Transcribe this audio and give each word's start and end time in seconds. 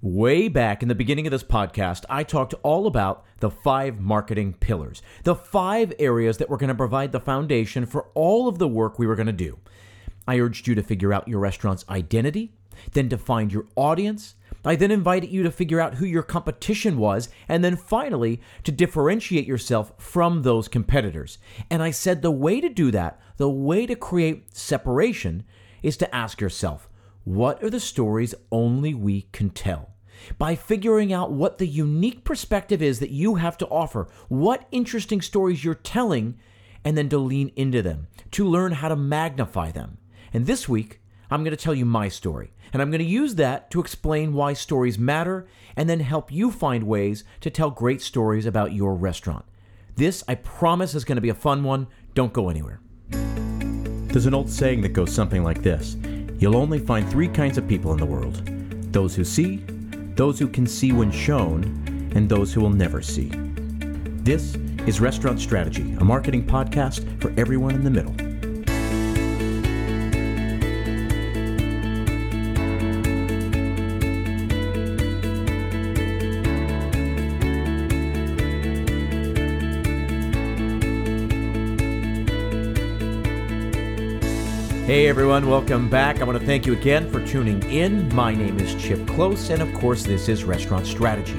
Way 0.00 0.46
back 0.46 0.80
in 0.80 0.88
the 0.88 0.94
beginning 0.94 1.26
of 1.26 1.32
this 1.32 1.42
podcast, 1.42 2.04
I 2.08 2.22
talked 2.22 2.54
all 2.62 2.86
about 2.86 3.24
the 3.40 3.50
five 3.50 3.98
marketing 3.98 4.52
pillars, 4.52 5.02
the 5.24 5.34
five 5.34 5.92
areas 5.98 6.36
that 6.36 6.48
were 6.48 6.56
going 6.56 6.68
to 6.68 6.74
provide 6.76 7.10
the 7.10 7.18
foundation 7.18 7.84
for 7.84 8.06
all 8.14 8.46
of 8.46 8.60
the 8.60 8.68
work 8.68 8.96
we 8.96 9.08
were 9.08 9.16
going 9.16 9.26
to 9.26 9.32
do. 9.32 9.58
I 10.28 10.38
urged 10.38 10.68
you 10.68 10.76
to 10.76 10.84
figure 10.84 11.12
out 11.12 11.26
your 11.26 11.40
restaurant's 11.40 11.84
identity, 11.88 12.52
then 12.92 13.08
to 13.08 13.18
find 13.18 13.52
your 13.52 13.66
audience. 13.74 14.36
I 14.64 14.76
then 14.76 14.92
invited 14.92 15.30
you 15.30 15.42
to 15.42 15.50
figure 15.50 15.80
out 15.80 15.96
who 15.96 16.06
your 16.06 16.22
competition 16.22 16.98
was, 16.98 17.28
and 17.48 17.64
then 17.64 17.74
finally 17.74 18.40
to 18.62 18.70
differentiate 18.70 19.46
yourself 19.46 19.92
from 19.98 20.42
those 20.42 20.68
competitors. 20.68 21.38
And 21.70 21.82
I 21.82 21.90
said 21.90 22.22
the 22.22 22.30
way 22.30 22.60
to 22.60 22.68
do 22.68 22.92
that, 22.92 23.20
the 23.36 23.50
way 23.50 23.84
to 23.84 23.96
create 23.96 24.56
separation, 24.56 25.42
is 25.82 25.96
to 25.96 26.14
ask 26.14 26.40
yourself, 26.40 26.87
what 27.28 27.62
are 27.62 27.68
the 27.68 27.78
stories 27.78 28.34
only 28.50 28.94
we 28.94 29.28
can 29.32 29.50
tell? 29.50 29.90
By 30.38 30.54
figuring 30.54 31.12
out 31.12 31.30
what 31.30 31.58
the 31.58 31.66
unique 31.66 32.24
perspective 32.24 32.80
is 32.80 33.00
that 33.00 33.10
you 33.10 33.34
have 33.34 33.58
to 33.58 33.66
offer, 33.66 34.08
what 34.28 34.66
interesting 34.72 35.20
stories 35.20 35.62
you're 35.62 35.74
telling, 35.74 36.38
and 36.86 36.96
then 36.96 37.10
to 37.10 37.18
lean 37.18 37.52
into 37.54 37.82
them, 37.82 38.06
to 38.30 38.48
learn 38.48 38.72
how 38.72 38.88
to 38.88 38.96
magnify 38.96 39.70
them. 39.70 39.98
And 40.32 40.46
this 40.46 40.70
week, 40.70 41.02
I'm 41.30 41.44
going 41.44 41.54
to 41.54 41.62
tell 41.62 41.74
you 41.74 41.84
my 41.84 42.08
story. 42.08 42.50
And 42.72 42.80
I'm 42.80 42.90
going 42.90 43.00
to 43.00 43.04
use 43.04 43.34
that 43.34 43.70
to 43.72 43.80
explain 43.80 44.32
why 44.32 44.54
stories 44.54 44.98
matter 44.98 45.46
and 45.76 45.86
then 45.86 46.00
help 46.00 46.32
you 46.32 46.50
find 46.50 46.84
ways 46.84 47.24
to 47.42 47.50
tell 47.50 47.70
great 47.70 48.00
stories 48.00 48.46
about 48.46 48.72
your 48.72 48.94
restaurant. 48.94 49.44
This, 49.96 50.24
I 50.26 50.36
promise, 50.36 50.94
is 50.94 51.04
going 51.04 51.16
to 51.16 51.22
be 51.22 51.28
a 51.28 51.34
fun 51.34 51.62
one. 51.62 51.88
Don't 52.14 52.32
go 52.32 52.48
anywhere. 52.48 52.80
There's 53.10 54.24
an 54.24 54.32
old 54.32 54.48
saying 54.48 54.80
that 54.80 54.94
goes 54.94 55.12
something 55.12 55.44
like 55.44 55.62
this 55.62 55.94
You'll 56.38 56.56
only 56.56 56.78
find 56.78 57.08
three 57.10 57.26
kinds 57.26 57.58
of 57.58 57.66
people 57.66 57.92
in 57.92 57.98
the 57.98 58.06
world 58.06 58.42
those 58.92 59.14
who 59.14 59.24
see, 59.24 59.56
those 60.14 60.38
who 60.38 60.48
can 60.48 60.66
see 60.66 60.92
when 60.92 61.10
shown, 61.10 61.64
and 62.14 62.28
those 62.28 62.54
who 62.54 62.60
will 62.60 62.70
never 62.70 63.02
see. 63.02 63.30
This 64.22 64.54
is 64.86 65.00
Restaurant 65.00 65.40
Strategy, 65.40 65.92
a 65.94 66.04
marketing 66.04 66.46
podcast 66.46 67.20
for 67.20 67.34
everyone 67.36 67.74
in 67.74 67.84
the 67.84 67.90
middle. 67.90 68.27
Hey 84.88 85.06
everyone, 85.06 85.50
welcome 85.50 85.90
back. 85.90 86.22
I 86.22 86.24
want 86.24 86.40
to 86.40 86.46
thank 86.46 86.64
you 86.64 86.72
again 86.72 87.10
for 87.12 87.22
tuning 87.26 87.62
in. 87.64 88.08
My 88.14 88.34
name 88.34 88.58
is 88.58 88.74
Chip 88.82 89.06
Close, 89.06 89.50
and 89.50 89.60
of 89.60 89.70
course, 89.74 90.02
this 90.02 90.30
is 90.30 90.44
Restaurant 90.44 90.86
Strategy, 90.86 91.38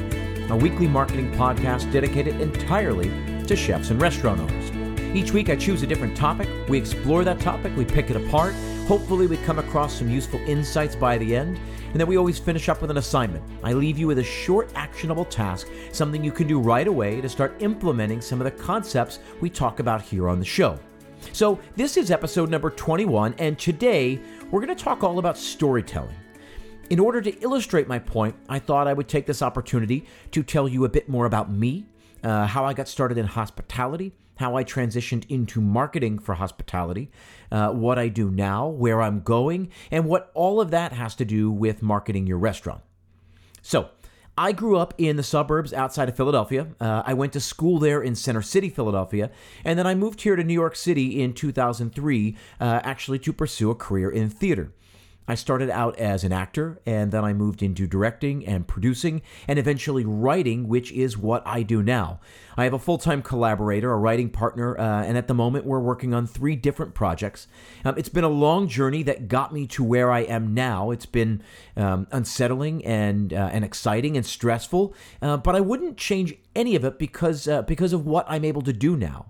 a 0.52 0.56
weekly 0.56 0.88
marketing 0.88 1.32
podcast 1.32 1.92
dedicated 1.92 2.40
entirely 2.40 3.10
to 3.46 3.56
chefs 3.56 3.90
and 3.90 4.00
restaurant 4.00 4.40
owners. 4.40 5.18
Each 5.18 5.32
week, 5.32 5.50
I 5.50 5.56
choose 5.56 5.82
a 5.82 5.88
different 5.88 6.16
topic. 6.16 6.48
We 6.70 6.78
explore 6.78 7.24
that 7.24 7.40
topic, 7.40 7.76
we 7.76 7.86
pick 7.86 8.12
it 8.12 8.18
apart. 8.18 8.54
Hopefully, 8.88 9.26
we 9.26 9.38
come 9.38 9.58
across 9.58 9.98
some 9.98 10.12
useful 10.12 10.40
insights 10.42 10.96
by 10.96 11.18
the 11.18 11.36
end, 11.36 11.60
and 11.92 12.00
then 12.00 12.06
we 12.06 12.20
always 12.20 12.38
finish 12.38 12.70
up 12.70 12.84
with 12.84 12.92
an 12.92 12.98
assignment. 12.98 13.44
I 13.64 13.74
leave 13.74 13.98
you 13.98 14.06
with 14.06 14.20
a 14.20 14.24
short, 14.24 14.72
actionable 14.76 15.26
task, 15.26 15.70
something 15.92 16.24
you 16.24 16.32
can 16.32 16.46
do 16.46 16.60
right 16.60 16.88
away 16.88 17.20
to 17.20 17.28
start 17.28 17.56
implementing 17.64 18.22
some 18.22 18.40
of 18.40 18.46
the 18.46 18.64
concepts 18.64 19.18
we 19.42 19.50
talk 19.50 19.80
about 19.80 20.04
here 20.04 20.30
on 20.30 20.38
the 20.38 20.46
show. 20.46 20.80
So, 21.34 21.60
this 21.76 21.98
is 21.98 22.12
episode 22.12 22.50
number 22.50 22.70
21, 22.70 23.36
and 23.38 23.58
today 23.58 24.20
we're 24.50 24.62
going 24.64 24.76
to 24.76 24.84
talk 24.84 25.04
all 25.04 25.20
about 25.20 25.38
storytelling. 25.38 26.16
In 26.90 27.00
order 27.00 27.22
to 27.22 27.32
illustrate 27.42 27.88
my 27.88 28.00
point, 28.00 28.36
I 28.48 28.60
thought 28.60 28.88
I 28.88 28.94
would 28.94 29.08
take 29.08 29.26
this 29.26 29.42
opportunity 29.42 30.06
to 30.32 30.44
tell 30.44 30.68
you 30.68 30.86
a 30.86 30.90
bit 30.90 31.08
more 31.08 31.26
about 31.26 31.52
me, 31.52 31.86
uh, 32.24 32.48
how 32.48 32.66
I 32.66 32.74
got 32.74 32.88
started 32.88 33.18
in 33.18 33.26
hospitality, 33.26 34.14
how 34.38 34.56
I 34.56 34.64
transitioned 34.64 35.26
into 35.30 35.62
marketing 35.62 36.20
for 36.20 36.36
hospitality, 36.36 37.12
uh, 37.52 37.70
what 37.72 38.00
I 38.00 38.08
do 38.08 38.32
now, 38.32 38.68
where 38.68 39.02
I'm 39.02 39.22
going, 39.22 39.70
and 39.92 40.06
what 40.06 40.32
all 40.34 40.62
of 40.62 40.72
that 40.72 40.94
has 40.94 41.16
to 41.16 41.26
do 41.26 41.52
with 41.52 41.84
marketing 41.84 42.26
your 42.26 42.38
restaurant. 42.38 42.82
So, 43.62 43.90
I 44.40 44.54
grew 44.54 44.78
up 44.78 44.94
in 44.98 45.18
the 45.18 45.24
suburbs 45.24 45.74
outside 45.74 46.08
of 46.08 46.16
Philadelphia. 46.16 46.68
Uh, 46.80 47.04
I 47.06 47.14
went 47.14 47.34
to 47.34 47.42
school 47.42 47.78
there 47.78 48.02
in 48.02 48.16
Center 48.16 48.42
City, 48.42 48.70
Philadelphia, 48.70 49.32
and 49.66 49.78
then 49.78 49.86
I 49.86 49.96
moved 49.96 50.22
here 50.22 50.38
to 50.38 50.46
New 50.46 50.54
York 50.54 50.78
City 50.78 51.22
in 51.22 51.34
2003, 51.34 52.38
uh, 52.62 52.80
actually 52.82 53.20
to 53.20 53.34
pursue 53.34 53.70
a 53.70 53.76
career 53.76 54.10
in 54.10 54.30
theater. 54.30 54.72
I 55.30 55.36
started 55.36 55.70
out 55.70 55.96
as 56.00 56.24
an 56.24 56.32
actor, 56.32 56.82
and 56.88 57.12
then 57.12 57.24
I 57.24 57.34
moved 57.34 57.62
into 57.62 57.86
directing 57.86 58.44
and 58.48 58.68
producing, 58.68 59.22
and 59.48 59.60
eventually 59.60 60.04
writing, 60.04 60.68
which 60.68 60.92
is 60.92 61.20
what 61.20 61.44
I 61.46 61.62
do 61.62 61.84
now. 61.84 62.20
I 62.58 62.64
have 62.64 62.74
a 62.74 62.80
full 62.80 62.98
time 62.98 63.22
collaborator, 63.22 63.92
a 63.92 63.98
writing 63.98 64.32
partner, 64.32 64.76
uh, 64.76 65.04
and 65.04 65.20
at 65.20 65.28
the 65.28 65.36
moment 65.36 65.66
we're 65.66 65.80
working 65.80 66.16
on 66.16 66.26
three 66.26 66.56
different 66.56 66.96
projects. 66.96 67.48
Um, 67.86 67.94
it's 67.96 68.10
been 68.10 68.24
a 68.24 68.30
long 68.30 68.68
journey 68.68 69.04
that 69.04 69.28
got 69.28 69.54
me 69.54 69.68
to 69.68 69.84
where 69.84 70.12
I 70.12 70.22
am 70.22 70.56
now. 70.56 70.90
It's 70.90 71.06
been 71.06 71.44
um, 71.78 72.08
unsettling 72.12 72.84
and 72.84 73.32
uh, 73.32 73.52
and 73.54 73.64
exciting 73.64 74.18
and 74.18 74.26
stressful, 74.26 74.96
uh, 75.22 75.38
but 75.38 75.56
I 75.56 75.62
wouldn't 75.62 75.98
change 75.98 76.34
any 76.56 76.76
of 76.76 76.84
it 76.84 76.98
because 76.98 77.48
uh, 77.48 77.62
because 77.62 77.94
of 77.94 78.04
what 78.04 78.26
I'm 78.28 78.44
able 78.44 78.64
to 78.64 78.74
do 78.74 78.98
now. 78.98 79.28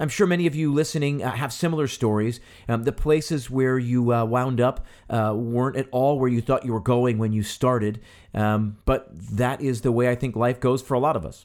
I'm 0.00 0.08
sure 0.08 0.26
many 0.26 0.46
of 0.46 0.54
you 0.54 0.72
listening 0.72 1.22
uh, 1.22 1.30
have 1.32 1.52
similar 1.52 1.86
stories. 1.86 2.40
Um, 2.68 2.84
the 2.84 2.92
places 2.92 3.50
where 3.50 3.78
you 3.78 4.12
uh, 4.12 4.24
wound 4.24 4.60
up 4.60 4.86
uh, 5.10 5.34
weren't 5.36 5.76
at 5.76 5.88
all 5.92 6.18
where 6.18 6.28
you 6.28 6.40
thought 6.40 6.64
you 6.64 6.72
were 6.72 6.80
going 6.80 7.18
when 7.18 7.32
you 7.32 7.42
started, 7.42 8.00
um, 8.34 8.78
but 8.86 9.08
that 9.12 9.60
is 9.60 9.82
the 9.82 9.92
way 9.92 10.08
I 10.08 10.14
think 10.14 10.34
life 10.34 10.58
goes 10.58 10.80
for 10.80 10.94
a 10.94 10.98
lot 10.98 11.16
of 11.16 11.26
us. 11.26 11.44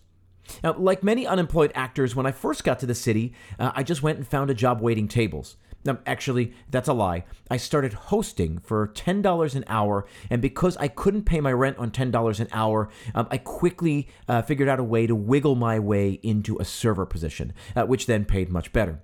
Now, 0.64 0.76
like 0.78 1.04
many 1.04 1.28
unemployed 1.28 1.72
actors, 1.76 2.16
when 2.16 2.26
I 2.26 2.32
first 2.32 2.64
got 2.64 2.80
to 2.80 2.86
the 2.86 2.96
city, 2.96 3.34
uh, 3.60 3.72
I 3.76 3.84
just 3.84 4.02
went 4.02 4.18
and 4.18 4.28
found 4.28 4.50
a 4.50 4.54
job 4.54 4.80
waiting 4.80 5.08
tables. 5.08 5.58
Now, 5.86 6.00
actually, 6.08 6.54
that's 6.72 6.88
a 6.88 6.94
lie. 6.94 7.26
I 7.50 7.58
started 7.58 7.94
hosting 7.94 8.58
for 8.58 8.88
$10 8.88 9.56
an 9.56 9.64
hour, 9.68 10.08
and 10.32 10.42
because 10.42 10.76
I 10.78 10.88
couldn't 10.88 11.26
pay 11.26 11.40
my 11.40 11.54
rent 11.54 11.78
on 11.78 11.92
$10 11.92 12.40
an 12.40 12.48
hour, 12.52 12.90
um, 13.14 13.28
I 13.30 13.38
quickly 13.38 14.08
uh, 14.28 14.42
figured 14.42 14.68
out 14.68 14.80
a 14.80 14.84
way 14.84 15.06
to 15.06 15.16
wiggle 15.16 15.56
my 15.56 15.78
way 15.78 16.20
into 16.24 16.58
a 16.58 16.66
server 16.66 17.06
position, 17.06 17.54
uh, 17.76 17.84
which 17.84 18.08
then 18.08 18.26
paid 18.26 18.50
much 18.50 18.74
better. 18.74 19.04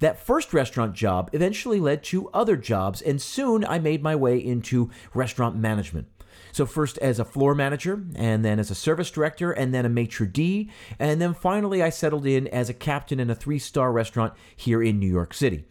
That 0.00 0.18
first 0.18 0.52
restaurant 0.52 0.94
job 0.94 1.30
eventually 1.32 1.80
led 1.80 2.02
to 2.04 2.28
other 2.30 2.56
jobs, 2.56 3.00
and 3.00 3.22
soon 3.22 3.64
I 3.64 3.78
made 3.78 4.02
my 4.02 4.16
way 4.16 4.38
into 4.38 4.90
restaurant 5.14 5.56
management. 5.56 6.08
So, 6.52 6.66
first 6.66 6.98
as 6.98 7.18
a 7.18 7.24
floor 7.24 7.54
manager, 7.54 8.02
and 8.14 8.44
then 8.44 8.58
as 8.58 8.70
a 8.70 8.74
service 8.74 9.10
director, 9.10 9.52
and 9.52 9.72
then 9.72 9.86
a 9.86 9.88
maitre 9.88 10.26
d', 10.26 10.70
and 10.98 11.20
then 11.20 11.34
finally 11.34 11.82
I 11.82 11.90
settled 11.90 12.26
in 12.26 12.46
as 12.48 12.68
a 12.68 12.74
captain 12.74 13.20
in 13.20 13.30
a 13.30 13.34
three 13.34 13.58
star 13.58 13.92
restaurant 13.92 14.34
here 14.54 14.82
in 14.82 14.98
New 14.98 15.10
York 15.10 15.32
City. 15.32 15.64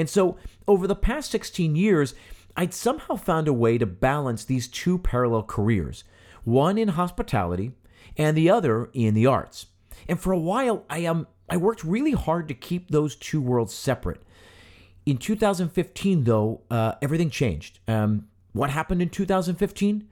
And 0.00 0.08
so, 0.08 0.38
over 0.66 0.86
the 0.86 0.96
past 0.96 1.30
16 1.30 1.76
years, 1.76 2.14
I'd 2.56 2.72
somehow 2.72 3.16
found 3.16 3.48
a 3.48 3.52
way 3.52 3.76
to 3.76 3.84
balance 3.84 4.46
these 4.46 4.66
two 4.66 4.96
parallel 4.96 5.42
careers 5.42 6.04
one 6.42 6.78
in 6.78 6.88
hospitality 6.88 7.72
and 8.16 8.34
the 8.34 8.48
other 8.48 8.88
in 8.94 9.12
the 9.12 9.26
arts. 9.26 9.66
And 10.08 10.18
for 10.18 10.32
a 10.32 10.38
while, 10.38 10.86
I, 10.88 11.04
um, 11.04 11.26
I 11.50 11.58
worked 11.58 11.84
really 11.84 12.12
hard 12.12 12.48
to 12.48 12.54
keep 12.54 12.90
those 12.90 13.14
two 13.14 13.42
worlds 13.42 13.74
separate. 13.74 14.22
In 15.04 15.18
2015, 15.18 16.24
though, 16.24 16.62
uh, 16.70 16.94
everything 17.02 17.28
changed. 17.28 17.78
Um, 17.86 18.26
what 18.54 18.70
happened 18.70 19.02
in 19.02 19.10
2015? 19.10 20.08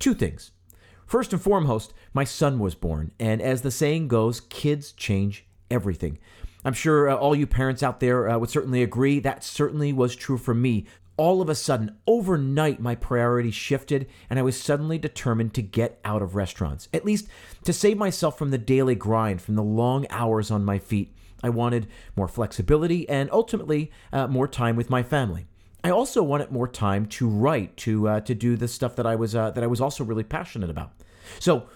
Two 0.00 0.14
things. 0.14 0.50
First 1.06 1.32
and 1.32 1.40
foremost, 1.40 1.94
my 2.12 2.24
son 2.24 2.58
was 2.58 2.74
born, 2.74 3.12
and 3.20 3.40
as 3.40 3.62
the 3.62 3.70
saying 3.70 4.08
goes, 4.08 4.40
kids 4.40 4.90
change 4.90 5.46
everything. 5.70 6.18
I'm 6.64 6.72
sure 6.72 7.08
uh, 7.08 7.16
all 7.16 7.34
you 7.34 7.46
parents 7.46 7.82
out 7.82 8.00
there 8.00 8.28
uh, 8.28 8.38
would 8.38 8.50
certainly 8.50 8.82
agree. 8.82 9.18
That 9.18 9.42
certainly 9.44 9.92
was 9.92 10.14
true 10.14 10.38
for 10.38 10.54
me. 10.54 10.86
All 11.16 11.42
of 11.42 11.48
a 11.50 11.54
sudden, 11.54 11.96
overnight, 12.06 12.80
my 12.80 12.94
priorities 12.94 13.54
shifted, 13.54 14.08
and 14.30 14.38
I 14.38 14.42
was 14.42 14.58
suddenly 14.58 14.98
determined 14.98 15.52
to 15.54 15.62
get 15.62 16.00
out 16.04 16.22
of 16.22 16.34
restaurants, 16.34 16.88
at 16.94 17.04
least 17.04 17.28
to 17.64 17.72
save 17.72 17.98
myself 17.98 18.38
from 18.38 18.50
the 18.50 18.58
daily 18.58 18.94
grind, 18.94 19.42
from 19.42 19.54
the 19.54 19.62
long 19.62 20.06
hours 20.08 20.50
on 20.50 20.64
my 20.64 20.78
feet. 20.78 21.14
I 21.42 21.50
wanted 21.50 21.88
more 22.16 22.28
flexibility 22.28 23.08
and 23.08 23.30
ultimately 23.32 23.90
uh, 24.12 24.26
more 24.28 24.48
time 24.48 24.76
with 24.76 24.90
my 24.90 25.02
family. 25.02 25.46
I 25.82 25.90
also 25.90 26.22
wanted 26.22 26.52
more 26.52 26.68
time 26.68 27.06
to 27.06 27.28
write, 27.28 27.76
to 27.78 28.08
uh, 28.08 28.20
to 28.20 28.34
do 28.34 28.56
the 28.56 28.68
stuff 28.68 28.96
that 28.96 29.06
I 29.06 29.16
was 29.16 29.34
uh, 29.34 29.50
that 29.52 29.64
I 29.64 29.66
was 29.66 29.80
also 29.80 30.04
really 30.04 30.24
passionate 30.24 30.68
about. 30.68 30.92
So, 31.38 31.68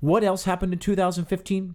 what 0.00 0.22
else 0.22 0.44
happened 0.44 0.72
in 0.74 0.78
2015? 0.78 1.74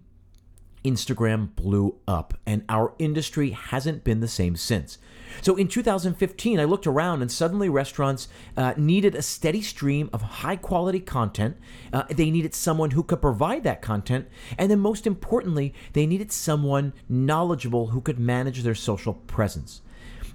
Instagram 0.84 1.54
blew 1.54 1.96
up, 2.06 2.34
and 2.46 2.64
our 2.68 2.94
industry 2.98 3.50
hasn't 3.50 4.04
been 4.04 4.20
the 4.20 4.28
same 4.28 4.56
since. 4.56 4.98
So 5.40 5.56
in 5.56 5.68
2015, 5.68 6.60
I 6.60 6.64
looked 6.64 6.86
around, 6.86 7.22
and 7.22 7.30
suddenly 7.30 7.68
restaurants 7.68 8.28
uh, 8.56 8.74
needed 8.76 9.14
a 9.14 9.22
steady 9.22 9.62
stream 9.62 10.10
of 10.12 10.22
high 10.22 10.56
quality 10.56 11.00
content. 11.00 11.56
Uh, 11.92 12.02
they 12.10 12.30
needed 12.30 12.54
someone 12.54 12.90
who 12.90 13.02
could 13.02 13.22
provide 13.22 13.62
that 13.64 13.82
content. 13.82 14.28
And 14.58 14.70
then, 14.70 14.80
most 14.80 15.06
importantly, 15.06 15.74
they 15.92 16.06
needed 16.06 16.32
someone 16.32 16.92
knowledgeable 17.08 17.88
who 17.88 18.00
could 18.00 18.18
manage 18.18 18.62
their 18.62 18.74
social 18.74 19.14
presence. 19.14 19.80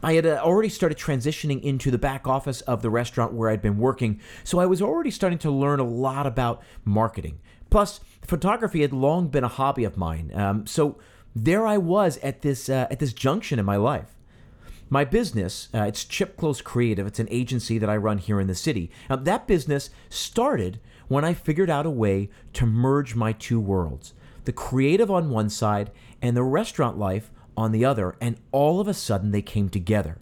I 0.01 0.13
had 0.13 0.25
uh, 0.25 0.39
already 0.43 0.69
started 0.69 0.97
transitioning 0.97 1.61
into 1.61 1.89
the 1.89 1.97
back 1.97 2.27
office 2.27 2.61
of 2.61 2.81
the 2.81 2.89
restaurant 2.89 3.33
where 3.33 3.49
I'd 3.49 3.61
been 3.61 3.79
working, 3.79 4.21
so 4.43 4.59
I 4.59 4.65
was 4.67 4.81
already 4.81 5.11
starting 5.11 5.39
to 5.39 5.51
learn 5.51 5.79
a 5.79 5.83
lot 5.83 6.27
about 6.27 6.61
marketing. 6.85 7.39
Plus, 7.69 7.99
photography 8.21 8.81
had 8.81 8.93
long 8.93 9.27
been 9.27 9.43
a 9.43 9.49
hobby 9.49 9.83
of 9.83 9.97
mine. 9.97 10.31
Um, 10.33 10.65
so 10.67 10.97
there 11.35 11.65
I 11.65 11.77
was 11.77 12.17
at 12.19 12.41
this 12.41 12.69
uh, 12.69 12.87
at 12.89 12.99
this 12.99 13.13
junction 13.13 13.59
in 13.59 13.65
my 13.65 13.75
life. 13.75 14.15
My 14.89 15.03
business, 15.03 15.67
uh, 15.73 15.83
it's 15.83 16.05
Chip 16.05 16.37
Close 16.37 16.61
Creative. 16.61 17.05
It's 17.05 17.19
an 17.19 17.27
agency 17.29 17.77
that 17.77 17.89
I 17.89 17.97
run 17.97 18.19
here 18.19 18.39
in 18.39 18.47
the 18.47 18.55
city. 18.55 18.89
Now, 19.09 19.17
that 19.17 19.45
business 19.45 19.89
started 20.09 20.79
when 21.09 21.25
I 21.25 21.33
figured 21.33 21.69
out 21.69 21.85
a 21.85 21.89
way 21.89 22.29
to 22.53 22.65
merge 22.65 23.13
my 23.13 23.33
two 23.33 23.59
worlds 23.59 24.13
the 24.45 24.53
creative 24.53 25.11
on 25.11 25.29
one 25.29 25.49
side 25.49 25.91
and 26.21 26.37
the 26.37 26.43
restaurant 26.43 26.97
life 26.97 27.31
on 27.57 27.73
the 27.73 27.83
other, 27.83 28.15
and 28.21 28.37
all 28.53 28.79
of 28.79 28.87
a 28.87 28.93
sudden 28.93 29.31
they 29.31 29.41
came 29.41 29.67
together. 29.67 30.19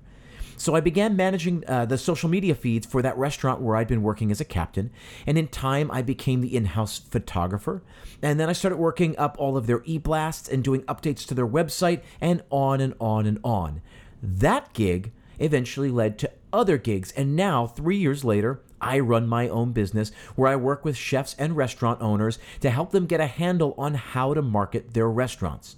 So 0.58 0.76
I 0.76 0.80
began 0.80 1.16
managing 1.16 1.64
uh, 1.68 1.86
the 1.86 1.98
social 1.98 2.30
media 2.30 2.56
feeds 2.56 2.86
for 2.86 3.02
that 3.02 3.18
restaurant 3.18 3.62
where 3.62 3.76
I'd 3.76 3.88
been 3.88 4.04
working 4.04 4.32
as 4.32 4.40
a 4.40 4.46
captain. 4.46 4.90
And 5.26 5.38
in 5.38 5.48
time, 5.48 5.92
I 5.92 6.02
became 6.02 6.42
the 6.42 6.56
in 6.56 6.66
house 6.66 6.98
photographer. 6.98 7.84
And 8.22 8.40
then 8.40 8.50
I 8.50 8.54
started 8.54 8.78
working 8.78 9.18
up 9.18 9.36
all 9.38 9.58
of 9.58 9.68
their 9.68 9.82
e 9.86 9.98
blasts 9.98 10.48
and 10.50 10.64
doing 10.64 10.82
updates 10.84 11.26
to 11.28 11.34
their 11.34 11.48
website, 11.48 12.02
and 12.22 12.44
on 12.50 12.82
and 12.82 12.94
on 13.00 13.26
and 13.26 13.40
on. 13.44 13.82
That 14.22 14.74
gig 14.74 15.12
eventually 15.40 15.90
led 15.90 16.18
to 16.20 16.32
other 16.54 16.78
gigs. 16.78 17.12
And 17.12 17.36
now, 17.36 17.68
three 17.68 17.98
years 17.98 18.24
later, 18.24 18.62
I 18.80 19.00
run 19.00 19.28
my 19.28 19.50
own 19.50 19.72
business 19.72 20.12
where 20.36 20.50
I 20.50 20.56
work 20.56 20.86
with 20.86 20.96
chefs 20.96 21.36
and 21.38 21.58
restaurant 21.58 22.02
owners 22.02 22.40
to 22.62 22.70
help 22.70 22.92
them 22.92 23.08
get 23.08 23.20
a 23.20 23.28
handle 23.28 23.74
on 23.78 23.96
how 23.96 24.34
to 24.34 24.42
market 24.42 24.94
their 24.94 25.10
restaurants. 25.10 25.76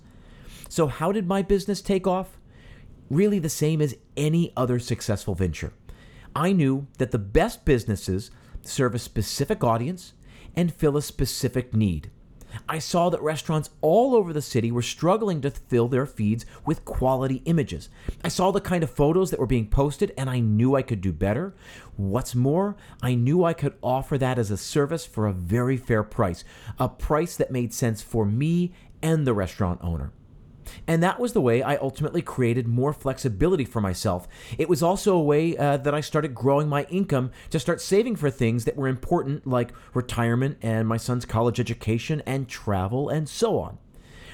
So, 0.70 0.88
how 0.88 1.12
did 1.12 1.28
my 1.28 1.42
business 1.42 1.82
take 1.82 2.06
off? 2.06 2.38
Really, 3.10 3.40
the 3.40 3.50
same 3.50 3.82
as 3.82 3.96
any 4.16 4.52
other 4.58 4.80
successful 4.80 5.36
venture. 5.36 5.74
I 6.36 6.52
knew 6.52 6.88
that 6.98 7.12
the 7.12 7.18
best 7.18 7.66
businesses 7.66 8.32
serve 8.62 8.94
a 8.94 9.00
specific 9.00 9.64
audience 9.64 10.14
and 10.56 10.74
fill 10.74 10.98
a 10.98 11.02
specific 11.02 11.74
need. 11.74 12.12
I 12.68 12.80
saw 12.80 13.10
that 13.10 13.22
restaurants 13.22 13.70
all 13.82 14.16
over 14.16 14.34
the 14.34 14.42
city 14.42 14.72
were 14.72 14.82
struggling 14.82 15.42
to 15.42 15.52
fill 15.52 15.88
their 15.88 16.06
feeds 16.06 16.46
with 16.66 16.86
quality 16.86 17.42
images. 17.46 17.90
I 18.24 18.30
saw 18.30 18.52
the 18.52 18.62
kind 18.62 18.84
of 18.84 18.90
photos 18.90 19.32
that 19.32 19.40
were 19.40 19.46
being 19.46 19.68
posted 19.68 20.14
and 20.18 20.30
I 20.30 20.40
knew 20.40 20.76
I 20.76 20.82
could 20.82 21.02
do 21.02 21.12
better. 21.12 21.56
What's 21.96 22.36
more, 22.36 22.76
I 23.02 23.16
knew 23.16 23.44
I 23.44 23.54
could 23.54 23.76
offer 23.82 24.18
that 24.18 24.40
as 24.40 24.50
a 24.50 24.58
service 24.58 25.06
for 25.06 25.28
a 25.28 25.34
very 25.34 25.78
fair 25.78 26.04
price, 26.04 26.44
a 26.80 26.90
price 26.90 27.36
that 27.38 27.52
made 27.52 27.74
sense 27.74 28.02
for 28.02 28.26
me 28.26 28.74
and 29.02 29.28
the 29.28 29.34
restaurant 29.34 29.80
owner. 29.84 30.12
And 30.88 31.02
that 31.04 31.20
was 31.20 31.34
the 31.34 31.42
way 31.42 31.62
I 31.62 31.76
ultimately 31.78 32.22
created 32.22 32.68
more 32.68 32.94
flexibility 32.94 33.66
for 33.66 33.82
myself. 33.82 34.28
It 34.58 34.70
was 34.70 34.84
also 34.84 35.16
a 35.16 35.24
way 35.24 35.58
uh, 35.58 35.78
that 35.78 35.94
I 35.94 36.02
started 36.02 36.36
growing 36.36 36.68
my 36.68 36.84
income 36.86 37.32
to 37.50 37.60
start 37.60 37.82
saving 37.82 38.16
for 38.16 38.30
things 38.30 38.66
that 38.66 38.76
were 38.76 38.88
important, 38.88 39.48
like 39.48 39.72
retirement 39.94 40.58
and 40.62 40.88
my 40.88 40.98
son's 40.98 41.26
college 41.26 41.60
education 41.60 42.22
and 42.26 42.48
travel 42.48 43.10
and 43.10 43.28
so 43.28 43.60
on. 43.60 43.78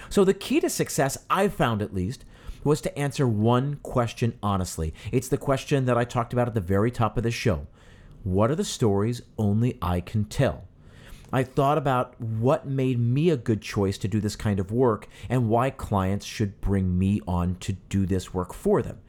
So, 0.09 0.23
the 0.23 0.33
key 0.33 0.59
to 0.59 0.69
success, 0.69 1.17
I've 1.29 1.53
found 1.53 1.81
at 1.81 1.93
least, 1.93 2.23
was 2.63 2.81
to 2.81 2.97
answer 2.97 3.27
one 3.27 3.75
question 3.83 4.37
honestly. 4.41 4.93
It's 5.11 5.27
the 5.27 5.37
question 5.37 5.85
that 5.85 5.97
I 5.97 6.05
talked 6.05 6.33
about 6.33 6.47
at 6.47 6.53
the 6.53 6.61
very 6.61 6.91
top 6.91 7.17
of 7.17 7.23
the 7.23 7.31
show 7.31 7.67
What 8.23 8.51
are 8.51 8.55
the 8.55 8.63
stories 8.63 9.21
only 9.37 9.77
I 9.81 10.01
can 10.01 10.25
tell? 10.25 10.67
I 11.33 11.43
thought 11.43 11.79
about 11.79 12.19
what 12.21 12.67
made 12.67 12.99
me 12.99 13.31
a 13.31 13.37
good 13.37 13.61
choice 13.61 13.97
to 13.97 14.07
do 14.07 14.21
this 14.21 14.35
kind 14.35 14.59
of 14.59 14.71
work 14.71 15.07
and 15.27 15.49
why 15.49 15.71
clients 15.71 16.27
should 16.27 16.61
bring 16.61 16.97
me 16.97 17.21
on 17.27 17.55
to 17.55 17.73
do 17.73 18.05
this 18.05 18.33
work 18.35 18.53
for 18.53 18.83
them. 18.83 18.99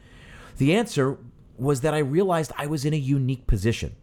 The 0.56 0.74
answer 0.74 1.18
was 1.58 1.82
that 1.82 1.94
I 1.94 1.98
realized 1.98 2.50
I 2.56 2.66
was 2.66 2.86
in 2.86 2.94
a 2.94 2.96
unique 2.96 3.46
position. 3.46 3.94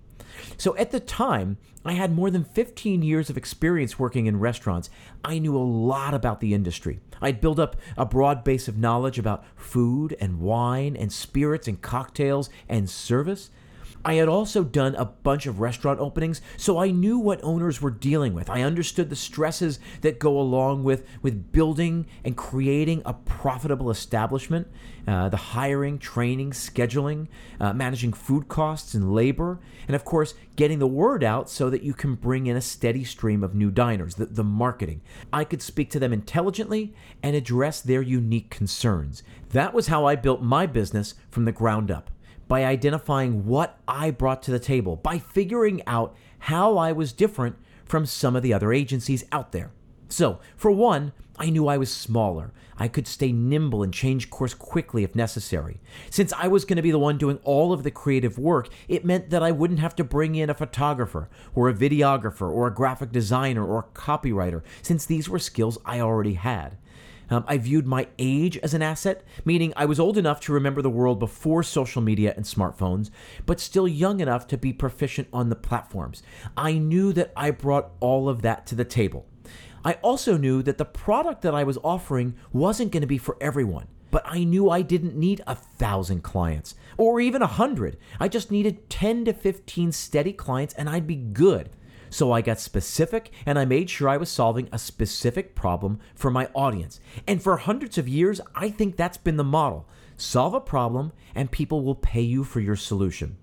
So 0.57 0.77
at 0.77 0.91
the 0.91 0.99
time, 0.99 1.57
I 1.83 1.93
had 1.93 2.13
more 2.13 2.29
than 2.29 2.43
15 2.43 3.01
years 3.01 3.29
of 3.29 3.37
experience 3.37 3.97
working 3.97 4.27
in 4.27 4.39
restaurants. 4.39 4.89
I 5.23 5.39
knew 5.39 5.57
a 5.57 5.59
lot 5.59 6.13
about 6.13 6.39
the 6.39 6.53
industry. 6.53 6.99
I'd 7.21 7.41
built 7.41 7.59
up 7.59 7.75
a 7.97 8.05
broad 8.05 8.43
base 8.43 8.67
of 8.67 8.77
knowledge 8.77 9.17
about 9.17 9.43
food 9.55 10.15
and 10.19 10.39
wine 10.39 10.95
and 10.95 11.11
spirits 11.11 11.67
and 11.67 11.81
cocktails 11.81 12.49
and 12.69 12.89
service. 12.89 13.49
I 14.03 14.15
had 14.15 14.27
also 14.27 14.63
done 14.63 14.95
a 14.95 15.05
bunch 15.05 15.45
of 15.45 15.59
restaurant 15.59 15.99
openings, 15.99 16.41
so 16.57 16.79
I 16.79 16.89
knew 16.89 17.19
what 17.19 17.43
owners 17.43 17.81
were 17.81 17.91
dealing 17.91 18.33
with. 18.33 18.49
I 18.49 18.61
understood 18.63 19.09
the 19.09 19.15
stresses 19.15 19.79
that 20.01 20.19
go 20.19 20.39
along 20.39 20.83
with, 20.83 21.05
with 21.21 21.51
building 21.51 22.07
and 22.25 22.35
creating 22.35 23.03
a 23.05 23.13
profitable 23.13 23.91
establishment, 23.91 24.67
uh, 25.07 25.29
the 25.29 25.37
hiring, 25.37 25.99
training, 25.99 26.51
scheduling, 26.51 27.27
uh, 27.59 27.73
managing 27.73 28.13
food 28.13 28.47
costs 28.47 28.95
and 28.95 29.13
labor, 29.13 29.59
and 29.87 29.95
of 29.95 30.03
course, 30.03 30.33
getting 30.55 30.79
the 30.79 30.87
word 30.87 31.23
out 31.23 31.49
so 31.49 31.69
that 31.69 31.83
you 31.83 31.93
can 31.93 32.15
bring 32.15 32.47
in 32.47 32.57
a 32.57 32.61
steady 32.61 33.03
stream 33.03 33.43
of 33.43 33.53
new 33.53 33.69
diners, 33.69 34.15
the, 34.15 34.25
the 34.25 34.43
marketing. 34.43 35.01
I 35.31 35.43
could 35.43 35.61
speak 35.61 35.91
to 35.91 35.99
them 35.99 36.13
intelligently 36.13 36.93
and 37.21 37.35
address 37.35 37.81
their 37.81 38.01
unique 38.01 38.49
concerns. 38.49 39.21
That 39.49 39.73
was 39.73 39.87
how 39.87 40.05
I 40.05 40.15
built 40.15 40.41
my 40.41 40.65
business 40.65 41.13
from 41.29 41.45
the 41.45 41.51
ground 41.51 41.91
up 41.91 42.09
by 42.51 42.65
identifying 42.65 43.45
what 43.45 43.79
I 43.87 44.11
brought 44.11 44.43
to 44.43 44.51
the 44.51 44.59
table, 44.59 44.97
by 44.97 45.19
figuring 45.19 45.81
out 45.87 46.13
how 46.37 46.77
I 46.77 46.91
was 46.91 47.13
different 47.13 47.55
from 47.85 48.05
some 48.05 48.35
of 48.35 48.43
the 48.43 48.53
other 48.53 48.73
agencies 48.73 49.23
out 49.31 49.53
there. 49.53 49.71
So, 50.09 50.41
for 50.57 50.69
one, 50.69 51.13
I 51.39 51.49
knew 51.49 51.69
I 51.69 51.77
was 51.77 51.93
smaller. 51.93 52.51
I 52.77 52.89
could 52.89 53.07
stay 53.07 53.31
nimble 53.31 53.83
and 53.83 53.93
change 53.93 54.29
course 54.29 54.53
quickly 54.53 55.05
if 55.05 55.15
necessary. 55.15 55.79
Since 56.09 56.33
I 56.33 56.49
was 56.49 56.65
going 56.65 56.75
to 56.75 56.81
be 56.81 56.91
the 56.91 56.99
one 56.99 57.17
doing 57.17 57.39
all 57.45 57.71
of 57.71 57.83
the 57.83 57.89
creative 57.89 58.37
work, 58.37 58.67
it 58.89 59.05
meant 59.05 59.29
that 59.29 59.41
I 59.41 59.51
wouldn't 59.51 59.79
have 59.79 59.95
to 59.95 60.03
bring 60.03 60.35
in 60.35 60.49
a 60.49 60.53
photographer, 60.53 61.29
or 61.55 61.69
a 61.69 61.73
videographer, 61.73 62.49
or 62.51 62.67
a 62.67 62.73
graphic 62.73 63.13
designer, 63.13 63.65
or 63.65 63.79
a 63.79 63.97
copywriter, 63.97 64.61
since 64.81 65.05
these 65.05 65.29
were 65.29 65.39
skills 65.39 65.77
I 65.85 66.01
already 66.01 66.33
had. 66.33 66.75
Um, 67.31 67.45
I 67.47 67.57
viewed 67.57 67.87
my 67.87 68.07
age 68.19 68.57
as 68.57 68.73
an 68.73 68.81
asset, 68.81 69.23
meaning 69.45 69.73
I 69.77 69.85
was 69.85 70.01
old 70.01 70.17
enough 70.17 70.41
to 70.41 70.53
remember 70.53 70.81
the 70.81 70.89
world 70.89 71.17
before 71.17 71.63
social 71.63 72.01
media 72.01 72.33
and 72.35 72.45
smartphones, 72.45 73.09
but 73.45 73.61
still 73.61 73.87
young 73.87 74.19
enough 74.19 74.47
to 74.47 74.57
be 74.57 74.73
proficient 74.73 75.29
on 75.31 75.49
the 75.49 75.55
platforms. 75.55 76.21
I 76.57 76.73
knew 76.73 77.13
that 77.13 77.31
I 77.35 77.51
brought 77.51 77.91
all 78.01 78.27
of 78.27 78.41
that 78.41 78.67
to 78.67 78.75
the 78.75 78.83
table. 78.83 79.25
I 79.83 79.93
also 80.03 80.37
knew 80.37 80.61
that 80.63 80.77
the 80.77 80.85
product 80.85 81.41
that 81.41 81.55
I 81.55 81.63
was 81.63 81.79
offering 81.83 82.35
wasn't 82.51 82.91
going 82.91 83.01
to 83.01 83.07
be 83.07 83.17
for 83.17 83.37
everyone. 83.39 83.87
But 84.11 84.23
I 84.25 84.43
knew 84.43 84.69
I 84.69 84.81
didn't 84.81 85.15
need 85.15 85.41
a 85.47 85.55
thousand 85.55 86.21
clients 86.21 86.75
or 86.97 87.21
even 87.21 87.41
a 87.41 87.47
hundred. 87.47 87.97
I 88.19 88.27
just 88.27 88.51
needed 88.51 88.89
10 88.89 89.23
to 89.25 89.33
15 89.33 89.93
steady 89.93 90.33
clients 90.33 90.73
and 90.73 90.89
I'd 90.89 91.07
be 91.07 91.15
good. 91.15 91.69
So 92.11 92.33
I 92.33 92.41
got 92.41 92.59
specific 92.59 93.31
and 93.45 93.57
I 93.57 93.63
made 93.63 93.89
sure 93.89 94.09
I 94.09 94.17
was 94.17 94.29
solving 94.29 94.67
a 94.71 94.77
specific 94.77 95.55
problem 95.55 95.97
for 96.13 96.29
my 96.29 96.49
audience. 96.53 96.99
And 97.25 97.41
for 97.41 97.55
hundreds 97.55 97.97
of 97.97 98.07
years, 98.07 98.41
I 98.53 98.69
think 98.69 98.97
that's 98.97 99.17
been 99.17 99.37
the 99.37 99.43
model 99.43 99.87
solve 100.17 100.53
a 100.53 100.61
problem 100.61 101.13
and 101.33 101.49
people 101.49 101.83
will 101.83 101.95
pay 101.95 102.21
you 102.21 102.43
for 102.43 102.59
your 102.59 102.75
solution. 102.75 103.37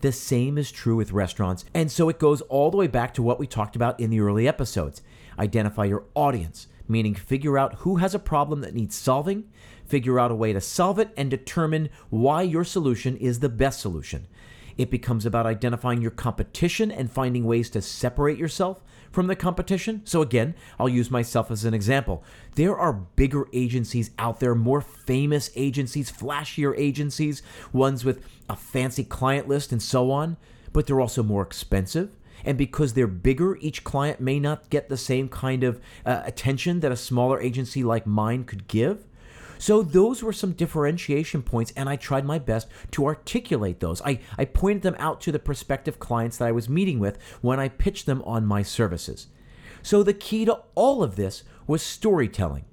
The 0.00 0.10
same 0.12 0.58
is 0.58 0.72
true 0.72 0.96
with 0.96 1.12
restaurants, 1.12 1.64
and 1.72 1.90
so 1.90 2.08
it 2.08 2.18
goes 2.18 2.40
all 2.42 2.70
the 2.70 2.76
way 2.76 2.86
back 2.86 3.14
to 3.14 3.22
what 3.22 3.38
we 3.38 3.46
talked 3.46 3.76
about 3.76 3.98
in 4.00 4.10
the 4.10 4.20
early 4.20 4.48
episodes. 4.48 5.02
Identify 5.38 5.84
your 5.84 6.04
audience, 6.14 6.66
meaning 6.88 7.14
figure 7.14 7.56
out 7.56 7.76
who 7.76 7.96
has 7.96 8.14
a 8.14 8.18
problem 8.18 8.60
that 8.62 8.74
needs 8.74 8.96
solving, 8.96 9.44
figure 9.86 10.18
out 10.18 10.30
a 10.30 10.34
way 10.34 10.52
to 10.52 10.60
solve 10.60 10.98
it, 10.98 11.10
and 11.16 11.30
determine 11.30 11.90
why 12.10 12.42
your 12.42 12.64
solution 12.64 13.16
is 13.16 13.40
the 13.40 13.48
best 13.48 13.80
solution. 13.80 14.26
It 14.76 14.90
becomes 14.90 15.24
about 15.24 15.46
identifying 15.46 16.02
your 16.02 16.10
competition 16.10 16.90
and 16.90 17.10
finding 17.10 17.44
ways 17.44 17.70
to 17.70 17.82
separate 17.82 18.38
yourself 18.38 18.82
from 19.10 19.26
the 19.26 19.36
competition. 19.36 20.02
So, 20.04 20.20
again, 20.20 20.54
I'll 20.78 20.88
use 20.88 21.10
myself 21.10 21.50
as 21.50 21.64
an 21.64 21.72
example. 21.72 22.22
There 22.54 22.76
are 22.76 22.92
bigger 22.92 23.46
agencies 23.52 24.10
out 24.18 24.40
there, 24.40 24.54
more 24.54 24.80
famous 24.80 25.50
agencies, 25.56 26.12
flashier 26.12 26.74
agencies, 26.76 27.42
ones 27.72 28.04
with 28.04 28.24
a 28.48 28.56
fancy 28.56 29.04
client 29.04 29.48
list 29.48 29.72
and 29.72 29.82
so 29.82 30.10
on, 30.10 30.36
but 30.72 30.86
they're 30.86 31.00
also 31.00 31.22
more 31.22 31.42
expensive. 31.42 32.14
And 32.44 32.58
because 32.58 32.92
they're 32.92 33.06
bigger, 33.06 33.56
each 33.56 33.82
client 33.82 34.20
may 34.20 34.38
not 34.38 34.68
get 34.68 34.88
the 34.88 34.96
same 34.96 35.28
kind 35.28 35.64
of 35.64 35.80
uh, 36.04 36.22
attention 36.24 36.80
that 36.80 36.92
a 36.92 36.96
smaller 36.96 37.40
agency 37.40 37.82
like 37.82 38.06
mine 38.06 38.44
could 38.44 38.68
give. 38.68 39.06
So 39.58 39.82
those 39.82 40.22
were 40.22 40.32
some 40.32 40.52
differentiation 40.52 41.42
points, 41.42 41.72
and 41.76 41.88
I 41.88 41.96
tried 41.96 42.24
my 42.24 42.38
best 42.38 42.68
to 42.92 43.06
articulate 43.06 43.80
those. 43.80 44.02
I, 44.02 44.20
I 44.38 44.44
pointed 44.44 44.82
them 44.82 44.96
out 44.98 45.20
to 45.22 45.32
the 45.32 45.38
prospective 45.38 45.98
clients 45.98 46.38
that 46.38 46.48
I 46.48 46.52
was 46.52 46.68
meeting 46.68 46.98
with 46.98 47.18
when 47.40 47.60
I 47.60 47.68
pitched 47.68 48.06
them 48.06 48.22
on 48.22 48.46
my 48.46 48.62
services. 48.62 49.28
So 49.82 50.02
the 50.02 50.14
key 50.14 50.44
to 50.44 50.60
all 50.74 51.02
of 51.02 51.16
this 51.16 51.44
was 51.66 51.82
storytelling. 51.82 52.64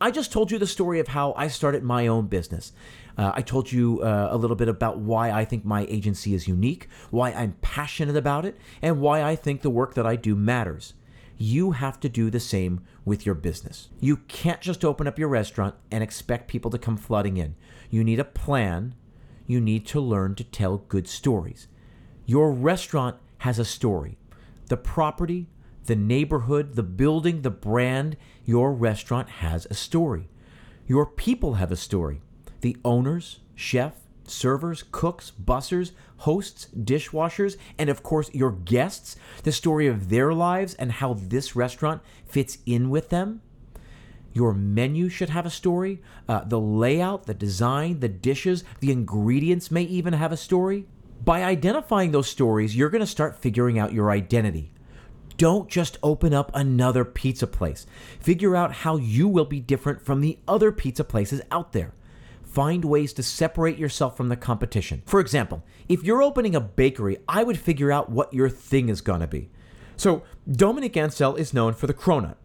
I 0.00 0.10
just 0.10 0.32
told 0.32 0.50
you 0.50 0.58
the 0.58 0.66
story 0.66 1.00
of 1.00 1.08
how 1.08 1.32
I 1.36 1.48
started 1.48 1.82
my 1.82 2.06
own 2.06 2.26
business. 2.26 2.72
Uh, 3.16 3.32
I 3.34 3.42
told 3.42 3.70
you 3.72 4.00
uh, 4.02 4.28
a 4.30 4.36
little 4.36 4.56
bit 4.56 4.68
about 4.68 4.98
why 4.98 5.30
I 5.30 5.44
think 5.44 5.64
my 5.64 5.86
agency 5.88 6.34
is 6.34 6.48
unique, 6.48 6.88
why 7.10 7.32
I'm 7.32 7.56
passionate 7.60 8.16
about 8.16 8.44
it, 8.44 8.56
and 8.80 9.00
why 9.00 9.22
I 9.22 9.36
think 9.36 9.62
the 9.62 9.70
work 9.70 9.94
that 9.94 10.06
I 10.06 10.16
do 10.16 10.34
matters 10.34 10.94
you 11.42 11.70
have 11.70 11.98
to 11.98 12.08
do 12.10 12.28
the 12.28 12.38
same 12.38 12.84
with 13.06 13.24
your 13.24 13.34
business. 13.34 13.88
You 13.98 14.18
can't 14.28 14.60
just 14.60 14.84
open 14.84 15.06
up 15.06 15.18
your 15.18 15.28
restaurant 15.28 15.74
and 15.90 16.04
expect 16.04 16.48
people 16.48 16.70
to 16.70 16.76
come 16.76 16.98
flooding 16.98 17.38
in. 17.38 17.54
You 17.88 18.04
need 18.04 18.20
a 18.20 18.24
plan 18.24 18.94
you 19.46 19.58
need 19.58 19.86
to 19.86 20.00
learn 20.00 20.34
to 20.34 20.44
tell 20.44 20.76
good 20.76 21.08
stories. 21.08 21.66
Your 22.26 22.52
restaurant 22.52 23.16
has 23.38 23.58
a 23.58 23.64
story. 23.64 24.18
The 24.66 24.76
property, 24.76 25.48
the 25.86 25.96
neighborhood, 25.96 26.74
the 26.74 26.82
building, 26.82 27.40
the 27.40 27.50
brand, 27.50 28.18
your 28.44 28.72
restaurant 28.72 29.30
has 29.30 29.66
a 29.70 29.74
story. 29.74 30.28
Your 30.86 31.06
people 31.06 31.54
have 31.54 31.72
a 31.72 31.76
story. 31.76 32.20
The 32.60 32.76
owners, 32.84 33.40
chef, 33.54 33.94
servers, 34.30 34.84
cooks, 34.90 35.32
bussers, 35.42 35.92
hosts, 36.18 36.68
dishwashers, 36.74 37.56
and 37.78 37.90
of 37.90 38.02
course 38.02 38.32
your 38.34 38.52
guests, 38.52 39.16
the 39.42 39.52
story 39.52 39.86
of 39.86 40.08
their 40.08 40.32
lives 40.32 40.74
and 40.74 40.92
how 40.92 41.14
this 41.14 41.56
restaurant 41.56 42.02
fits 42.24 42.58
in 42.66 42.90
with 42.90 43.08
them. 43.08 43.42
Your 44.32 44.54
menu 44.54 45.08
should 45.08 45.30
have 45.30 45.46
a 45.46 45.50
story. 45.50 46.00
Uh, 46.28 46.44
the 46.44 46.60
layout, 46.60 47.26
the 47.26 47.34
design, 47.34 48.00
the 48.00 48.08
dishes, 48.08 48.64
the 48.80 48.92
ingredients 48.92 49.70
may 49.70 49.82
even 49.82 50.12
have 50.12 50.32
a 50.32 50.36
story. 50.36 50.86
By 51.24 51.42
identifying 51.42 52.12
those 52.12 52.28
stories, 52.28 52.76
you're 52.76 52.90
going 52.90 53.00
to 53.00 53.06
start 53.06 53.42
figuring 53.42 53.78
out 53.78 53.92
your 53.92 54.10
identity. 54.10 54.72
Don't 55.36 55.68
just 55.68 55.98
open 56.02 56.32
up 56.32 56.50
another 56.54 57.04
pizza 57.04 57.46
place. 57.46 57.86
Figure 58.20 58.54
out 58.54 58.72
how 58.72 58.96
you 58.96 59.26
will 59.26 59.46
be 59.46 59.58
different 59.58 60.02
from 60.02 60.20
the 60.20 60.38
other 60.46 60.70
pizza 60.70 61.02
places 61.02 61.40
out 61.50 61.72
there. 61.72 61.94
Find 62.50 62.84
ways 62.84 63.12
to 63.12 63.22
separate 63.22 63.78
yourself 63.78 64.16
from 64.16 64.28
the 64.28 64.36
competition. 64.36 65.02
For 65.06 65.20
example, 65.20 65.64
if 65.88 66.02
you're 66.02 66.22
opening 66.22 66.56
a 66.56 66.60
bakery, 66.60 67.18
I 67.28 67.44
would 67.44 67.58
figure 67.58 67.92
out 67.92 68.10
what 68.10 68.34
your 68.34 68.48
thing 68.48 68.88
is 68.88 69.00
going 69.00 69.20
to 69.20 69.28
be. 69.28 69.50
So, 69.96 70.24
Dominique 70.50 70.96
Ansel 70.96 71.36
is 71.36 71.54
known 71.54 71.74
for 71.74 71.86
the 71.86 71.94
cronut. 71.94 72.36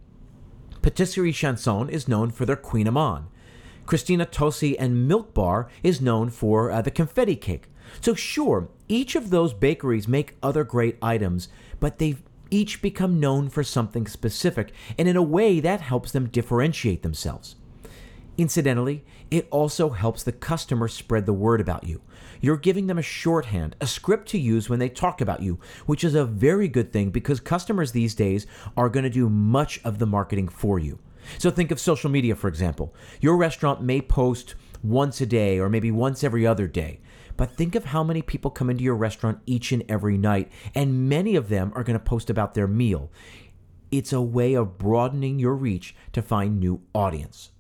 Patisserie 0.84 1.32
Chanson 1.32 1.90
is 1.90 2.08
known 2.08 2.30
for 2.30 2.46
their 2.46 2.56
kouign-amann. 2.56 3.26
Christina 3.88 4.28
Tosi 4.28 4.76
and 4.78 5.08
Milk 5.08 5.34
Bar 5.34 5.70
is 5.82 6.02
known 6.02 6.30
for 6.30 6.70
uh, 6.70 6.82
the 6.84 6.92
confetti 6.92 7.36
cake. 7.36 7.68
So, 8.02 8.14
sure, 8.14 8.70
each 8.88 9.16
of 9.16 9.32
those 9.32 9.54
bakeries 9.54 10.08
make 10.08 10.38
other 10.44 10.64
great 10.64 10.98
items, 11.02 11.48
but 11.80 11.98
they've 11.98 12.22
each 12.52 12.82
become 12.82 13.20
known 13.20 13.50
for 13.50 13.64
something 13.64 14.06
specific, 14.06 14.72
and 15.00 15.08
in 15.08 15.16
a 15.16 15.24
way 15.24 15.60
that 15.60 15.82
helps 15.82 16.12
them 16.12 16.30
differentiate 16.30 17.02
themselves. 17.02 17.56
Incidentally, 18.38 19.06
it 19.32 19.48
also 19.50 19.90
helps 19.92 20.24
the 20.24 20.32
customer 20.32 20.88
spread 20.90 21.26
the 21.26 21.34
word 21.34 21.62
about 21.62 21.86
you. 21.86 22.02
You're 22.42 22.58
giving 22.58 22.88
them 22.88 22.98
a 22.98 23.04
shorthand, 23.04 23.78
a 23.80 23.88
script 23.88 24.28
to 24.30 24.38
use 24.38 24.70
when 24.70 24.80
they 24.80 24.90
talk 24.90 25.22
about 25.22 25.42
you, 25.42 25.60
which 25.86 26.04
is 26.04 26.16
a 26.16 26.26
very 26.26 26.68
good 26.68 26.92
thing 26.92 27.12
because 27.12 27.40
customers 27.40 27.92
these 27.92 28.14
days 28.14 28.46
are 28.76 28.90
going 28.90 29.06
to 29.06 29.10
do 29.10 29.30
much 29.30 29.80
of 29.86 30.00
the 30.00 30.06
marketing 30.06 30.50
for 30.50 30.80
you. 30.80 31.00
So 31.38 31.50
think 31.50 31.72
of 31.72 31.80
social 31.80 32.10
media, 32.10 32.36
for 32.36 32.50
example. 32.50 32.94
Your 33.22 33.38
restaurant 33.38 33.82
may 33.82 34.02
post 34.02 34.56
once 34.84 35.22
a 35.22 35.26
day 35.26 35.58
or 35.58 35.70
maybe 35.70 35.90
once 35.90 36.24
every 36.24 36.46
other 36.46 36.68
day. 36.68 37.00
But 37.38 37.52
think 37.52 37.76
of 37.76 37.86
how 37.86 38.04
many 38.04 38.22
people 38.22 38.52
come 38.52 38.70
into 38.70 38.84
your 38.84 38.96
restaurant 38.96 39.40
each 39.46 39.72
and 39.72 39.84
every 39.90 40.18
night, 40.18 40.52
and 40.74 41.10
many 41.10 41.36
of 41.36 41.50
them 41.50 41.72
are 41.76 41.84
going 41.84 41.98
to 41.98 42.04
post 42.04 42.30
about 42.30 42.54
their 42.54 42.68
meal. 42.68 43.12
It's 43.92 44.14
a 44.14 44.22
way 44.22 44.54
of 44.54 44.78
broadening 44.78 45.40
your 45.40 45.56
reach 45.56 45.96
to 46.14 46.22
find 46.22 46.60
new 46.60 46.82
audience. 46.94 47.52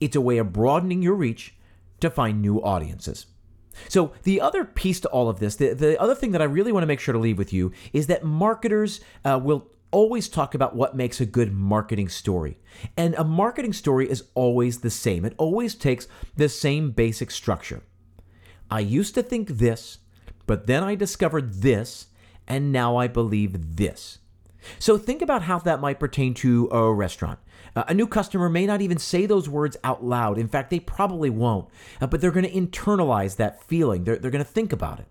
It's 0.00 0.16
a 0.16 0.20
way 0.20 0.38
of 0.38 0.52
broadening 0.52 1.02
your 1.02 1.14
reach 1.14 1.54
to 2.00 2.10
find 2.10 2.40
new 2.40 2.62
audiences. 2.62 3.26
So, 3.88 4.12
the 4.22 4.40
other 4.40 4.64
piece 4.64 5.00
to 5.00 5.08
all 5.08 5.28
of 5.28 5.38
this, 5.38 5.56
the, 5.56 5.74
the 5.74 6.00
other 6.00 6.14
thing 6.14 6.32
that 6.32 6.40
I 6.40 6.46
really 6.46 6.72
want 6.72 6.82
to 6.82 6.86
make 6.86 7.00
sure 7.00 7.12
to 7.12 7.18
leave 7.18 7.38
with 7.38 7.52
you 7.52 7.72
is 7.92 8.06
that 8.06 8.24
marketers 8.24 9.00
uh, 9.24 9.38
will 9.42 9.70
always 9.90 10.28
talk 10.28 10.54
about 10.54 10.74
what 10.74 10.96
makes 10.96 11.20
a 11.20 11.26
good 11.26 11.52
marketing 11.52 12.08
story. 12.08 12.58
And 12.96 13.14
a 13.14 13.24
marketing 13.24 13.72
story 13.72 14.10
is 14.10 14.24
always 14.34 14.80
the 14.80 14.90
same, 14.90 15.24
it 15.24 15.34
always 15.38 15.74
takes 15.74 16.08
the 16.36 16.48
same 16.48 16.90
basic 16.90 17.30
structure. 17.30 17.82
I 18.70 18.80
used 18.80 19.14
to 19.14 19.22
think 19.22 19.48
this, 19.48 19.98
but 20.46 20.66
then 20.66 20.82
I 20.82 20.94
discovered 20.94 21.62
this, 21.62 22.08
and 22.48 22.72
now 22.72 22.96
I 22.96 23.06
believe 23.08 23.76
this. 23.76 24.18
So 24.78 24.98
think 24.98 25.22
about 25.22 25.42
how 25.42 25.58
that 25.60 25.80
might 25.80 26.00
pertain 26.00 26.34
to 26.34 26.68
a 26.70 26.92
restaurant. 26.92 27.38
Uh, 27.74 27.84
a 27.88 27.94
new 27.94 28.06
customer 28.06 28.48
may 28.48 28.66
not 28.66 28.80
even 28.80 28.98
say 28.98 29.26
those 29.26 29.48
words 29.48 29.76
out 29.84 30.02
loud. 30.02 30.38
In 30.38 30.48
fact, 30.48 30.70
they 30.70 30.80
probably 30.80 31.30
won't, 31.30 31.68
uh, 32.00 32.06
but 32.06 32.20
they're 32.20 32.30
going 32.30 32.46
to 32.46 32.52
internalize 32.52 33.36
that 33.36 33.62
feeling. 33.64 34.04
They're, 34.04 34.16
they're 34.16 34.30
going 34.30 34.44
to 34.44 34.50
think 34.50 34.72
about 34.72 35.00
it. 35.00 35.06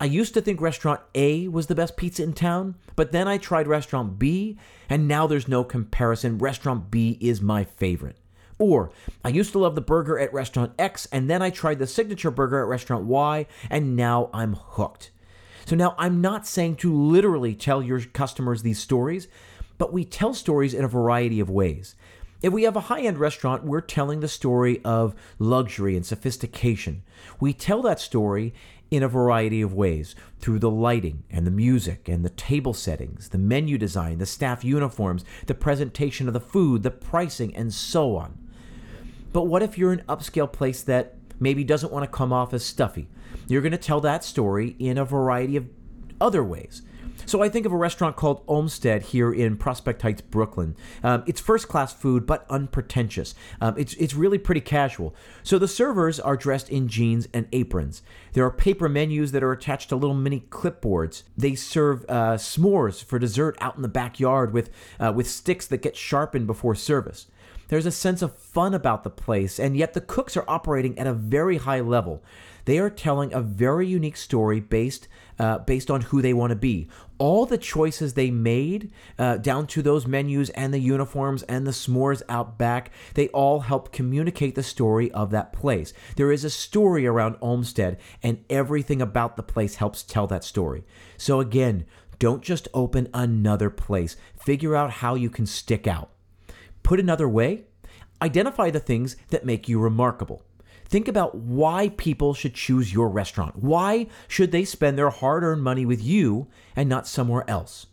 I 0.00 0.06
used 0.06 0.34
to 0.34 0.40
think 0.40 0.60
restaurant 0.60 1.00
A 1.14 1.48
was 1.48 1.66
the 1.66 1.74
best 1.74 1.96
pizza 1.96 2.22
in 2.22 2.32
town, 2.32 2.74
but 2.96 3.12
then 3.12 3.28
I 3.28 3.38
tried 3.38 3.66
restaurant 3.66 4.18
B, 4.18 4.58
and 4.90 5.08
now 5.08 5.26
there's 5.26 5.48
no 5.48 5.64
comparison. 5.64 6.38
Restaurant 6.38 6.90
B 6.90 7.16
is 7.20 7.40
my 7.40 7.64
favorite. 7.64 8.18
Or, 8.58 8.90
I 9.24 9.30
used 9.30 9.52
to 9.52 9.58
love 9.58 9.74
the 9.74 9.80
burger 9.80 10.18
at 10.18 10.32
restaurant 10.32 10.72
X, 10.78 11.06
and 11.10 11.30
then 11.30 11.42
I 11.42 11.50
tried 11.50 11.78
the 11.78 11.86
signature 11.86 12.30
burger 12.30 12.60
at 12.60 12.68
restaurant 12.68 13.04
Y, 13.04 13.46
and 13.70 13.96
now 13.96 14.30
I'm 14.32 14.54
hooked. 14.54 15.10
So 15.66 15.76
now 15.76 15.94
I'm 15.98 16.20
not 16.20 16.46
saying 16.46 16.76
to 16.76 16.92
literally 16.92 17.54
tell 17.54 17.82
your 17.82 18.00
customers 18.00 18.62
these 18.62 18.78
stories, 18.78 19.28
but 19.78 19.92
we 19.92 20.04
tell 20.04 20.34
stories 20.34 20.74
in 20.74 20.84
a 20.84 20.88
variety 20.88 21.40
of 21.40 21.50
ways. 21.50 21.96
If 22.42 22.52
we 22.52 22.64
have 22.64 22.76
a 22.76 22.80
high 22.80 23.00
end 23.00 23.18
restaurant, 23.18 23.64
we're 23.64 23.80
telling 23.80 24.20
the 24.20 24.28
story 24.28 24.82
of 24.84 25.14
luxury 25.38 25.96
and 25.96 26.04
sophistication. 26.04 27.02
We 27.40 27.54
tell 27.54 27.80
that 27.82 28.00
story 28.00 28.52
in 28.90 29.02
a 29.02 29.08
variety 29.08 29.62
of 29.62 29.72
ways 29.72 30.14
through 30.40 30.58
the 30.58 30.70
lighting 30.70 31.24
and 31.30 31.46
the 31.46 31.50
music 31.50 32.06
and 32.06 32.22
the 32.22 32.30
table 32.30 32.74
settings, 32.74 33.30
the 33.30 33.38
menu 33.38 33.78
design, 33.78 34.18
the 34.18 34.26
staff 34.26 34.62
uniforms, 34.62 35.24
the 35.46 35.54
presentation 35.54 36.28
of 36.28 36.34
the 36.34 36.40
food, 36.40 36.82
the 36.82 36.90
pricing, 36.90 37.56
and 37.56 37.72
so 37.72 38.14
on. 38.16 38.38
But 39.32 39.44
what 39.44 39.62
if 39.62 39.78
you're 39.78 39.92
an 39.92 40.04
upscale 40.06 40.52
place 40.52 40.82
that 40.82 41.16
maybe 41.38 41.64
doesn't 41.64 41.92
want 41.92 42.04
to 42.04 42.10
come 42.10 42.32
off 42.32 42.54
as 42.54 42.64
stuffy? 42.64 43.08
You're 43.48 43.62
going 43.62 43.72
to 43.72 43.78
tell 43.78 44.00
that 44.00 44.24
story 44.24 44.76
in 44.78 44.98
a 44.98 45.04
variety 45.04 45.56
of 45.56 45.68
other 46.20 46.42
ways. 46.42 46.82
So 47.26 47.42
I 47.42 47.48
think 47.48 47.64
of 47.64 47.72
a 47.72 47.76
restaurant 47.76 48.16
called 48.16 48.44
Olmsted 48.46 49.02
here 49.02 49.32
in 49.32 49.56
Prospect 49.56 50.02
Heights, 50.02 50.20
Brooklyn. 50.20 50.76
Um, 51.02 51.24
it's 51.26 51.40
first 51.40 51.68
class 51.68 51.92
food, 51.92 52.26
but 52.26 52.44
unpretentious. 52.50 53.34
Um, 53.60 53.78
it's, 53.78 53.94
it's 53.94 54.14
really 54.14 54.36
pretty 54.36 54.60
casual. 54.60 55.14
So 55.42 55.58
the 55.58 55.68
servers 55.68 56.20
are 56.20 56.36
dressed 56.36 56.68
in 56.68 56.86
jeans 56.86 57.26
and 57.32 57.48
aprons. 57.52 58.02
There 58.34 58.44
are 58.44 58.50
paper 58.50 58.88
menus 58.88 59.32
that 59.32 59.42
are 59.42 59.52
attached 59.52 59.88
to 59.88 59.96
little 59.96 60.16
mini 60.16 60.40
clipboards. 60.50 61.22
They 61.36 61.54
serve 61.54 62.04
uh, 62.08 62.34
s'mores 62.34 63.02
for 63.02 63.18
dessert 63.18 63.56
out 63.60 63.76
in 63.76 63.82
the 63.82 63.88
backyard 63.88 64.52
with, 64.52 64.70
uh, 65.00 65.12
with 65.14 65.28
sticks 65.28 65.66
that 65.68 65.82
get 65.82 65.96
sharpened 65.96 66.46
before 66.46 66.74
service. 66.74 67.26
There's 67.68 67.86
a 67.86 67.90
sense 67.90 68.22
of 68.22 68.36
fun 68.36 68.74
about 68.74 69.04
the 69.04 69.10
place, 69.10 69.58
and 69.58 69.76
yet 69.76 69.94
the 69.94 70.00
cooks 70.00 70.36
are 70.36 70.44
operating 70.48 70.98
at 70.98 71.06
a 71.06 71.14
very 71.14 71.58
high 71.58 71.80
level. 71.80 72.22
They 72.64 72.78
are 72.78 72.90
telling 72.90 73.32
a 73.32 73.40
very 73.40 73.86
unique 73.86 74.16
story 74.16 74.60
based 74.60 75.08
uh, 75.38 75.58
based 75.58 75.90
on 75.90 76.00
who 76.02 76.22
they 76.22 76.32
want 76.32 76.50
to 76.50 76.56
be. 76.56 76.88
All 77.18 77.44
the 77.44 77.58
choices 77.58 78.14
they 78.14 78.30
made, 78.30 78.92
uh, 79.18 79.36
down 79.38 79.66
to 79.68 79.82
those 79.82 80.06
menus 80.06 80.50
and 80.50 80.72
the 80.72 80.78
uniforms 80.78 81.42
and 81.44 81.66
the 81.66 81.72
s'mores 81.72 82.22
out 82.28 82.56
back, 82.56 82.92
they 83.14 83.28
all 83.28 83.60
help 83.60 83.92
communicate 83.92 84.54
the 84.54 84.62
story 84.62 85.10
of 85.12 85.30
that 85.30 85.52
place. 85.52 85.92
There 86.16 86.30
is 86.30 86.44
a 86.44 86.50
story 86.50 87.06
around 87.06 87.36
Olmsted, 87.40 87.98
and 88.22 88.44
everything 88.48 89.02
about 89.02 89.36
the 89.36 89.42
place 89.42 89.76
helps 89.76 90.02
tell 90.02 90.26
that 90.28 90.44
story. 90.44 90.84
So 91.16 91.40
again, 91.40 91.86
don't 92.18 92.42
just 92.42 92.68
open 92.72 93.08
another 93.12 93.70
place. 93.70 94.16
Figure 94.36 94.76
out 94.76 94.90
how 94.90 95.14
you 95.14 95.30
can 95.30 95.46
stick 95.46 95.86
out. 95.86 96.13
Put 96.84 97.00
another 97.00 97.28
way, 97.28 97.64
identify 98.22 98.70
the 98.70 98.78
things 98.78 99.16
that 99.30 99.46
make 99.46 99.68
you 99.68 99.80
remarkable. 99.80 100.42
Think 100.84 101.08
about 101.08 101.34
why 101.34 101.88
people 101.88 102.34
should 102.34 102.54
choose 102.54 102.92
your 102.92 103.08
restaurant. 103.08 103.56
Why 103.56 104.06
should 104.28 104.52
they 104.52 104.66
spend 104.66 104.98
their 104.98 105.08
hard 105.10 105.42
earned 105.42 105.62
money 105.62 105.86
with 105.86 106.02
you 106.02 106.46
and 106.76 106.88
not 106.88 107.08
somewhere 107.08 107.48
else? 107.48 107.86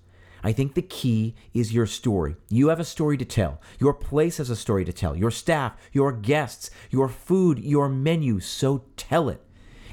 I 0.43 0.51
think 0.51 0.73
the 0.73 0.81
key 0.81 1.35
is 1.53 1.73
your 1.73 1.85
story. 1.85 2.35
You 2.49 2.67
have 2.67 2.81
a 2.81 2.85
story 2.85 3.15
to 3.17 3.25
tell. 3.25 3.61
Your 3.79 3.93
place 3.93 4.37
has 4.37 4.49
a 4.49 4.55
story 4.57 4.83
to 4.83 4.91
tell. 4.91 5.15
Your 5.15 5.31
staff, 5.31 5.77
your 5.93 6.11
guests, 6.11 6.69
your 6.89 7.07
food, 7.07 7.59
your 7.59 7.87
menu. 7.87 8.41
So 8.41 8.83
tell 8.97 9.29
it. 9.29 9.41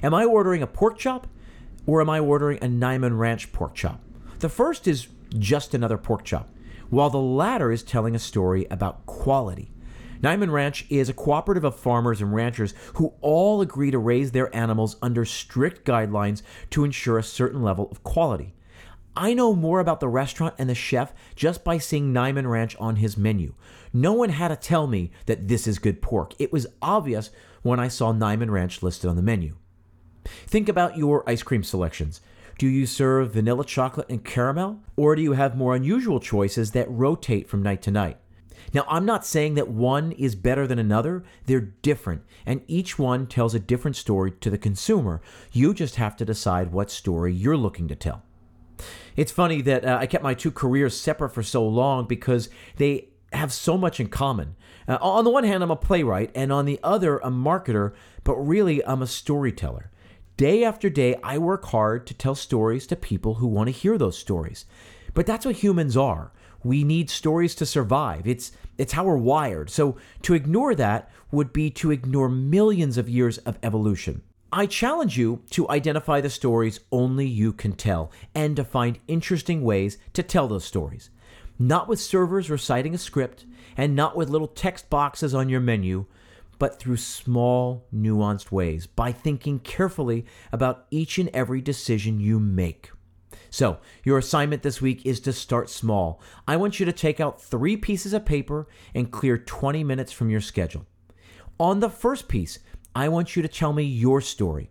Am 0.03 0.13
I 0.13 0.25
ordering 0.25 0.63
a 0.63 0.67
pork 0.67 0.99
chop 0.99 1.29
or 1.87 2.01
am 2.01 2.11
I 2.11 2.19
ordering 2.19 2.59
a 2.59 2.67
Niman 2.67 3.17
Ranch 3.17 3.53
pork 3.53 3.75
chop? 3.75 4.01
The 4.41 4.49
first 4.49 4.89
is 4.89 5.07
just 5.39 5.73
another 5.73 5.99
pork 5.99 6.25
chop 6.25 6.49
while 6.91 7.11
the 7.11 7.19
latter 7.19 7.71
is 7.71 7.83
telling 7.83 8.15
a 8.15 8.19
story 8.19 8.67
about 8.71 9.07
quality. 9.07 9.73
Niman 10.21 10.51
Ranch 10.51 10.85
is 10.91 11.09
a 11.09 11.15
cooperative 11.15 11.65
of 11.65 11.79
farmers 11.79 12.21
and 12.21 12.35
ranchers 12.35 12.75
who 12.95 13.15
all 13.21 13.61
agree 13.61 13.91
to 13.91 13.99
raise 13.99 14.33
their 14.33 14.55
animals 14.55 14.97
under 15.01 15.25
strict 15.25 15.87
guidelines 15.87 16.43
to 16.71 16.85
ensure 16.85 17.19
a 17.19 17.23
certain 17.23 17.63
level 17.63 17.89
of 17.91 18.03
quality. 18.03 18.55
I 19.17 19.35
know 19.35 19.55
more 19.55 19.81
about 19.81 20.01
the 20.01 20.09
restaurant 20.09 20.55
and 20.59 20.69
the 20.69 20.75
chef 20.75 21.13
just 21.35 21.65
by 21.65 21.79
seeing 21.79 22.13
Niman 22.13 22.49
Ranch 22.49 22.77
on 22.77 22.97
his 22.97 23.17
menu. 23.17 23.55
No 23.93 24.13
one 24.13 24.31
had 24.31 24.49
to 24.49 24.57
tell 24.57 24.87
me 24.87 25.11
that 25.27 25.49
this 25.49 25.67
is 25.67 25.79
good 25.79 26.03
pork. 26.03 26.35
It 26.39 26.53
was 26.53 26.67
obvious 26.81 27.31
when 27.63 27.81
I 27.81 27.89
saw 27.89 28.13
Niman 28.13 28.51
Ranch 28.51 28.83
listed 28.83 29.11
on 29.11 29.17
the 29.17 29.23
menu. 29.23 29.57
Think 30.47 30.69
about 30.69 30.97
your 30.97 31.29
ice 31.29 31.43
cream 31.43 31.65
selections. 31.65 32.21
Do 32.59 32.67
you 32.67 32.87
serve 32.87 33.35
vanilla 33.35 33.65
chocolate 33.65 34.11
and 34.11 34.25
caramel, 34.25 34.81
or 34.97 35.15
do 35.15 35.23
you 35.23 35.35
have 35.35 35.57
more 35.57 35.77
unusual 35.77 36.19
choices 36.19 36.73
that 36.73 36.91
rotate 36.91 37.49
from 37.49 37.63
night 37.63 37.83
to 37.83 37.93
night? 37.93 38.19
Now, 38.75 38.85
I'm 38.89 39.07
not 39.07 39.25
saying 39.25 39.55
that 39.55 39.69
one 39.69 40.11
is 40.11 40.35
better 40.35 40.67
than 40.67 40.81
another. 40.81 41.23
They're 41.47 41.61
different, 41.61 42.23
and 42.45 42.63
each 42.67 42.99
one 42.99 43.29
tells 43.29 43.55
a 43.55 43.61
different 43.61 43.95
story 43.97 44.33
to 44.41 44.51
the 44.51 44.59
consumer. 44.59 45.23
You 45.53 45.73
just 45.73 45.95
have 45.97 46.17
to 46.17 46.25
decide 46.25 46.73
what 46.73 46.91
story 46.91 47.33
you're 47.33 47.57
looking 47.57 47.87
to 47.87 47.95
tell. 47.95 48.25
It's 49.15 49.31
funny 49.31 49.63
that 49.63 49.85
uh, 49.85 49.97
I 50.01 50.07
kept 50.07 50.25
my 50.25 50.35
two 50.35 50.51
careers 50.51 50.99
separate 50.99 51.31
for 51.31 51.45
so 51.45 51.65
long 51.65 52.07
because 52.07 52.49
they 52.77 53.11
have 53.33 53.53
so 53.53 53.79
much 53.79 54.01
in 54.01 54.09
common. 54.09 54.57
Uh, 54.89 54.99
on 55.01 55.23
the 55.23 55.31
one 55.31 55.45
hand, 55.45 55.63
I'm 55.63 55.71
a 55.71 55.77
playwright, 55.77 56.33
and 56.35 56.53
on 56.53 56.65
the 56.65 56.81
other, 56.83 57.19
a 57.19 57.31
marketer, 57.31 57.95
but 58.25 58.35
really, 58.35 58.85
I'm 58.85 59.01
a 59.01 59.07
storyteller. 59.07 59.93
Day 60.39 60.63
after 60.63 60.89
day, 60.89 61.17
I 61.25 61.37
work 61.39 61.65
hard 61.65 62.07
to 62.07 62.15
tell 62.15 62.37
stories 62.37 62.87
to 62.87 62.95
people 62.95 63.35
who 63.35 63.49
want 63.49 63.67
to 63.67 63.73
hear 63.73 63.99
those 63.99 64.17
stories. 64.17 64.67
But 65.13 65.27
that's 65.27 65.45
what 65.45 65.57
humans 65.57 65.97
are. 65.97 66.31
We 66.63 66.85
need 66.85 67.11
stories 67.11 67.57
to 67.57 67.67
survive. 67.67 68.25
It's 68.25 68.53
it's 68.79 68.93
how 68.93 69.03
we're 69.03 69.17
wired. 69.17 69.69
So 69.69 69.97
to 70.23 70.35
ignore 70.35 70.77
that 70.77 71.11
would 71.33 71.53
be 71.53 71.71
to 71.71 71.91
ignore 71.91 72.29
millions 72.29 72.97
of 72.99 73.09
years 73.09 73.39
of 73.39 73.59
evolution. 73.65 74.23
I 74.53 74.67
challenge 74.67 75.19
you 75.19 75.43
to 75.51 75.69
identify 75.69 76.21
the 76.21 76.31
stories 76.31 76.79
only 76.93 77.27
you 77.27 77.53
can 77.53 77.73
tell 77.73 78.13
and 78.33 78.55
to 78.55 78.63
find 78.63 79.01
interesting 79.09 79.65
ways 79.65 79.99
to 80.13 80.23
tell 80.23 80.47
those 80.47 80.65
stories. 80.65 81.11
Not 81.59 81.89
with 81.89 81.99
servers 81.99 82.49
reciting 82.49 82.95
a 82.95 82.99
script 82.99 83.45
and 83.77 83.97
not 83.97 84.17
with 84.17 84.31
little 84.31 84.47
text 84.47 84.89
boxes 84.89 85.35
on 85.35 85.49
your 85.49 85.61
menu, 85.61 86.07
but 86.59 86.79
through 86.79 86.97
small, 86.97 87.87
nuanced 87.95 88.51
ways 88.51 88.87
by 88.87 89.13
thinking 89.13 89.59
carefully 89.59 90.27
about 90.53 90.87
each 90.91 91.19
and 91.19 91.31
every 91.33 91.61
decision 91.61 92.21
you 92.21 92.41
make. 92.41 92.91
So, 93.51 93.79
your 94.05 94.19
assignment 94.19 94.63
this 94.63 94.81
week 94.81 95.07
is 95.07 95.21
to 95.21 95.33
start 95.33 95.71
small. 95.71 96.21
I 96.47 96.57
want 96.57 96.79
you 96.79 96.87
to 96.87 96.93
take 96.93 97.21
out 97.21 97.41
three 97.41 97.77
pieces 97.77 98.13
of 98.13 98.27
paper 98.27 98.69
and 98.95 99.11
clear 99.11 99.39
20 99.39 99.85
minutes 99.85 100.13
from 100.13 100.29
your 100.29 100.41
schedule. 100.41 100.87
On 101.59 101.81
the 101.81 101.91
first 101.91 102.29
piece, 102.29 102.59
I 102.95 103.09
want 103.09 103.37
you 103.37 103.43
to 103.43 103.49
tell 103.49 103.73
me 103.73 103.85
your 103.85 104.21
story 104.21 104.71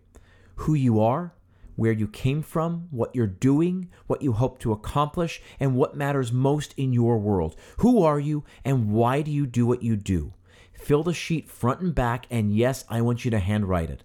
who 0.61 0.73
you 0.73 0.99
are, 0.99 1.33
where 1.75 1.91
you 1.91 2.07
came 2.07 2.41
from, 2.41 2.87
what 2.89 3.15
you're 3.15 3.27
doing, 3.27 3.89
what 4.07 4.21
you 4.21 4.33
hope 4.33 4.59
to 4.59 4.71
accomplish, 4.71 5.41
and 5.59 5.75
what 5.75 5.95
matters 5.95 6.31
most 6.31 6.73
in 6.77 6.91
your 6.91 7.19
world. 7.19 7.55
Who 7.77 8.01
are 8.01 8.19
you, 8.19 8.43
and 8.65 8.91
why 8.91 9.21
do 9.21 9.31
you 9.31 9.45
do 9.45 9.65
what 9.65 9.83
you 9.83 9.95
do? 9.95 10.33
Fill 10.77 11.03
the 11.03 11.13
sheet 11.13 11.49
front 11.49 11.81
and 11.81 11.93
back, 11.93 12.27
and 12.29 12.55
yes, 12.55 12.85
I 12.89 13.01
want 13.01 13.25
you 13.25 13.31
to 13.31 13.39
handwrite 13.39 13.89
it. 13.89 14.03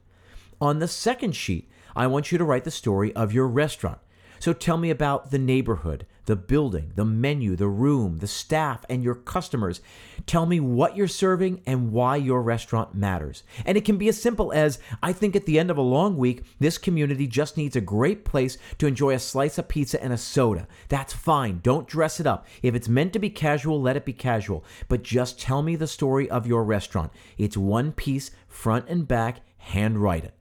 On 0.60 0.78
the 0.78 0.88
second 0.88 1.36
sheet, 1.36 1.70
I 1.94 2.06
want 2.06 2.32
you 2.32 2.38
to 2.38 2.44
write 2.44 2.64
the 2.64 2.70
story 2.70 3.14
of 3.14 3.32
your 3.32 3.46
restaurant. 3.46 3.98
So 4.40 4.52
tell 4.52 4.76
me 4.76 4.90
about 4.90 5.30
the 5.30 5.38
neighborhood, 5.38 6.06
the 6.26 6.36
building, 6.36 6.92
the 6.94 7.04
menu, 7.04 7.56
the 7.56 7.68
room, 7.68 8.18
the 8.18 8.26
staff, 8.26 8.84
and 8.88 9.02
your 9.02 9.14
customers. 9.14 9.80
Tell 10.26 10.46
me 10.46 10.60
what 10.60 10.96
you're 10.96 11.08
serving 11.08 11.62
and 11.66 11.92
why 11.92 12.16
your 12.16 12.42
restaurant 12.42 12.94
matters. 12.94 13.42
And 13.66 13.76
it 13.76 13.84
can 13.84 13.98
be 13.98 14.08
as 14.08 14.20
simple 14.20 14.52
as 14.52 14.78
I 15.02 15.12
think 15.12 15.34
at 15.34 15.46
the 15.46 15.58
end 15.58 15.70
of 15.70 15.78
a 15.78 15.82
long 15.82 16.16
week, 16.16 16.44
this 16.60 16.78
community 16.78 17.26
just 17.26 17.56
needs 17.56 17.74
a 17.74 17.80
great 17.80 18.24
place 18.24 18.56
to 18.78 18.86
enjoy 18.86 19.14
a 19.14 19.18
slice 19.18 19.58
of 19.58 19.68
pizza 19.68 20.02
and 20.02 20.12
a 20.12 20.18
soda. 20.18 20.68
That's 20.88 21.12
fine. 21.12 21.60
Don't 21.62 21.88
dress 21.88 22.20
it 22.20 22.26
up. 22.26 22.46
If 22.62 22.74
it's 22.74 22.88
meant 22.88 23.12
to 23.14 23.18
be 23.18 23.30
casual, 23.30 23.80
let 23.80 23.96
it 23.96 24.04
be 24.04 24.12
casual. 24.12 24.64
But 24.88 25.02
just 25.02 25.40
tell 25.40 25.62
me 25.62 25.76
the 25.76 25.88
story 25.88 26.30
of 26.30 26.46
your 26.46 26.64
restaurant. 26.64 27.12
It's 27.36 27.56
one 27.56 27.92
piece, 27.92 28.30
front 28.48 28.88
and 28.88 29.08
back, 29.08 29.40
handwrite 29.56 30.24
it. 30.24 30.34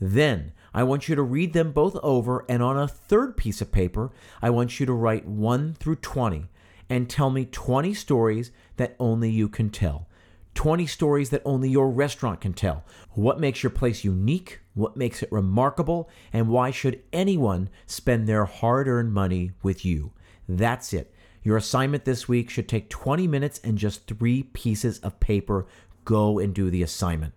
Then 0.00 0.52
I 0.74 0.82
want 0.82 1.08
you 1.08 1.14
to 1.14 1.22
read 1.22 1.52
them 1.52 1.70
both 1.70 1.96
over, 2.02 2.44
and 2.48 2.62
on 2.62 2.76
a 2.76 2.88
third 2.88 3.36
piece 3.36 3.60
of 3.60 3.70
paper, 3.70 4.10
I 4.42 4.50
want 4.50 4.80
you 4.80 4.86
to 4.86 4.92
write 4.92 5.24
1 5.24 5.74
through 5.74 5.96
20 5.96 6.48
and 6.90 7.08
tell 7.08 7.30
me 7.30 7.44
20 7.44 7.94
stories 7.94 8.50
that 8.76 8.96
only 8.98 9.30
you 9.30 9.48
can 9.48 9.70
tell. 9.70 10.08
20 10.54 10.86
stories 10.86 11.30
that 11.30 11.42
only 11.44 11.68
your 11.68 11.90
restaurant 11.90 12.40
can 12.40 12.52
tell. 12.52 12.84
What 13.10 13.40
makes 13.40 13.62
your 13.62 13.70
place 13.70 14.04
unique? 14.04 14.60
What 14.74 14.96
makes 14.96 15.22
it 15.22 15.32
remarkable? 15.32 16.08
And 16.32 16.48
why 16.48 16.70
should 16.70 17.02
anyone 17.12 17.70
spend 17.86 18.26
their 18.26 18.44
hard 18.44 18.88
earned 18.88 19.12
money 19.12 19.52
with 19.62 19.84
you? 19.84 20.12
That's 20.48 20.92
it. 20.92 21.14
Your 21.42 21.56
assignment 21.56 22.04
this 22.04 22.28
week 22.28 22.50
should 22.50 22.68
take 22.68 22.88
20 22.88 23.26
minutes 23.26 23.60
and 23.62 23.78
just 23.78 24.06
three 24.06 24.42
pieces 24.42 24.98
of 25.00 25.20
paper. 25.20 25.66
Go 26.04 26.38
and 26.38 26.54
do 26.54 26.70
the 26.70 26.82
assignment. 26.82 27.34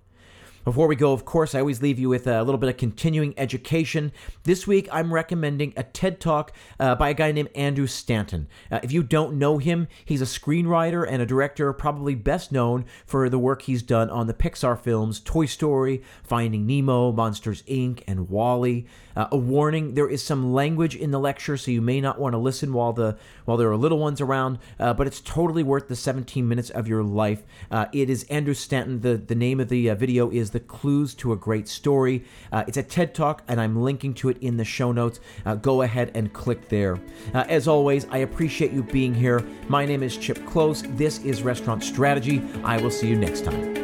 Before 0.68 0.88
we 0.88 0.98
go, 0.98 1.14
of 1.14 1.24
course, 1.24 1.56
I 1.56 1.62
always 1.62 1.82
leave 1.82 1.98
you 1.98 2.10
with 2.10 2.28
a 2.28 2.44
little 2.44 2.58
bit 2.58 2.70
of 2.70 2.76
continuing 2.76 3.34
education. 3.38 4.12
This 4.44 4.68
week, 4.68 4.90
I'm 4.92 5.14
recommending 5.14 5.72
a 5.78 5.84
TED 5.84 6.20
Talk 6.20 6.52
uh, 6.78 6.94
by 6.96 7.12
a 7.12 7.14
guy 7.14 7.32
named 7.32 7.52
Andrew 7.56 7.88
Stanton. 7.88 8.50
Uh, 8.70 8.82
if 8.84 8.92
you 8.92 9.02
don't 9.02 9.40
know 9.40 9.60
him, 9.60 9.88
he's 10.04 10.22
a 10.22 10.26
screenwriter 10.26 11.08
and 11.10 11.22
a 11.22 11.26
director, 11.26 11.72
probably 11.72 12.16
best 12.16 12.52
known 12.52 12.84
for 13.06 13.30
the 13.30 13.40
work 13.40 13.62
he's 13.62 13.82
done 13.82 14.10
on 14.10 14.28
the 14.28 14.34
Pixar 14.34 14.78
films 14.78 15.22
Toy 15.22 15.46
Story, 15.46 16.04
Finding 16.22 16.68
Nemo, 16.68 17.14
Monsters 17.14 17.62
Inc., 17.62 18.04
and 18.06 18.28
WALL-E. 18.28 18.86
Uh, 19.16 19.28
a 19.32 19.38
warning: 19.38 19.94
there 19.94 20.10
is 20.10 20.22
some 20.22 20.54
language 20.54 20.98
in 20.98 21.12
the 21.12 21.20
lecture, 21.20 21.56
so 21.56 21.72
you 21.72 21.82
may 21.82 22.02
not 22.02 22.20
want 22.20 22.34
to 22.34 22.38
listen 22.38 22.74
while 22.74 22.92
the 22.92 23.18
while 23.46 23.56
there 23.56 23.72
are 23.72 23.78
little 23.78 24.00
ones 24.00 24.20
around. 24.20 24.60
Uh, 24.78 24.94
but 24.94 25.08
it's 25.08 25.22
totally 25.22 25.64
worth 25.64 25.88
the 25.88 25.96
17 25.96 26.46
minutes 26.48 26.70
of 26.70 26.90
your 26.90 27.04
life. 27.04 27.44
Uh, 27.72 27.86
it 27.94 28.10
is 28.10 28.26
Andrew 28.26 28.54
Stanton. 28.54 29.00
the 29.00 29.16
The 29.16 29.34
name 29.34 29.62
of 29.62 29.70
the 29.70 29.90
uh, 29.90 29.96
video 29.96 30.30
is 30.30 30.52
"The 30.52 30.57
The 30.58 30.64
clues 30.64 31.14
to 31.16 31.34
a 31.34 31.36
Great 31.36 31.68
Story." 31.68 32.24
Uh, 32.52 32.64
it's 32.68 32.78
a 32.78 32.84
TED 32.84 33.14
Talk, 33.14 33.44
and 33.48 33.62
I'm 33.62 33.80
linking 33.80 34.16
to 34.16 34.30
it 34.30 34.40
in 34.42 34.58
the 34.58 34.66
show 34.66 34.92
notes. 34.92 35.20
Uh, 35.46 35.54
go 35.54 35.84
ahead 35.84 36.10
and 36.16 36.34
click 36.34 36.68
there. 36.70 36.98
as 37.36 37.68
always, 37.68 38.08
I 38.10 38.18
appreciate 38.18 38.72
you 38.72 38.82
being 38.82 39.14
here. 39.14 39.44
My 39.68 39.86
name 39.86 40.02
is 40.02 40.18
Chip 40.18 40.44
Close. 40.48 40.82
This 40.82 41.20
is 41.24 41.44
Restaurant 41.44 41.84
Strategy. 41.84 42.42
I 42.64 42.82
will 42.82 42.90
see 42.90 43.08
you 43.08 43.16
next 43.16 43.46
time. 43.46 43.77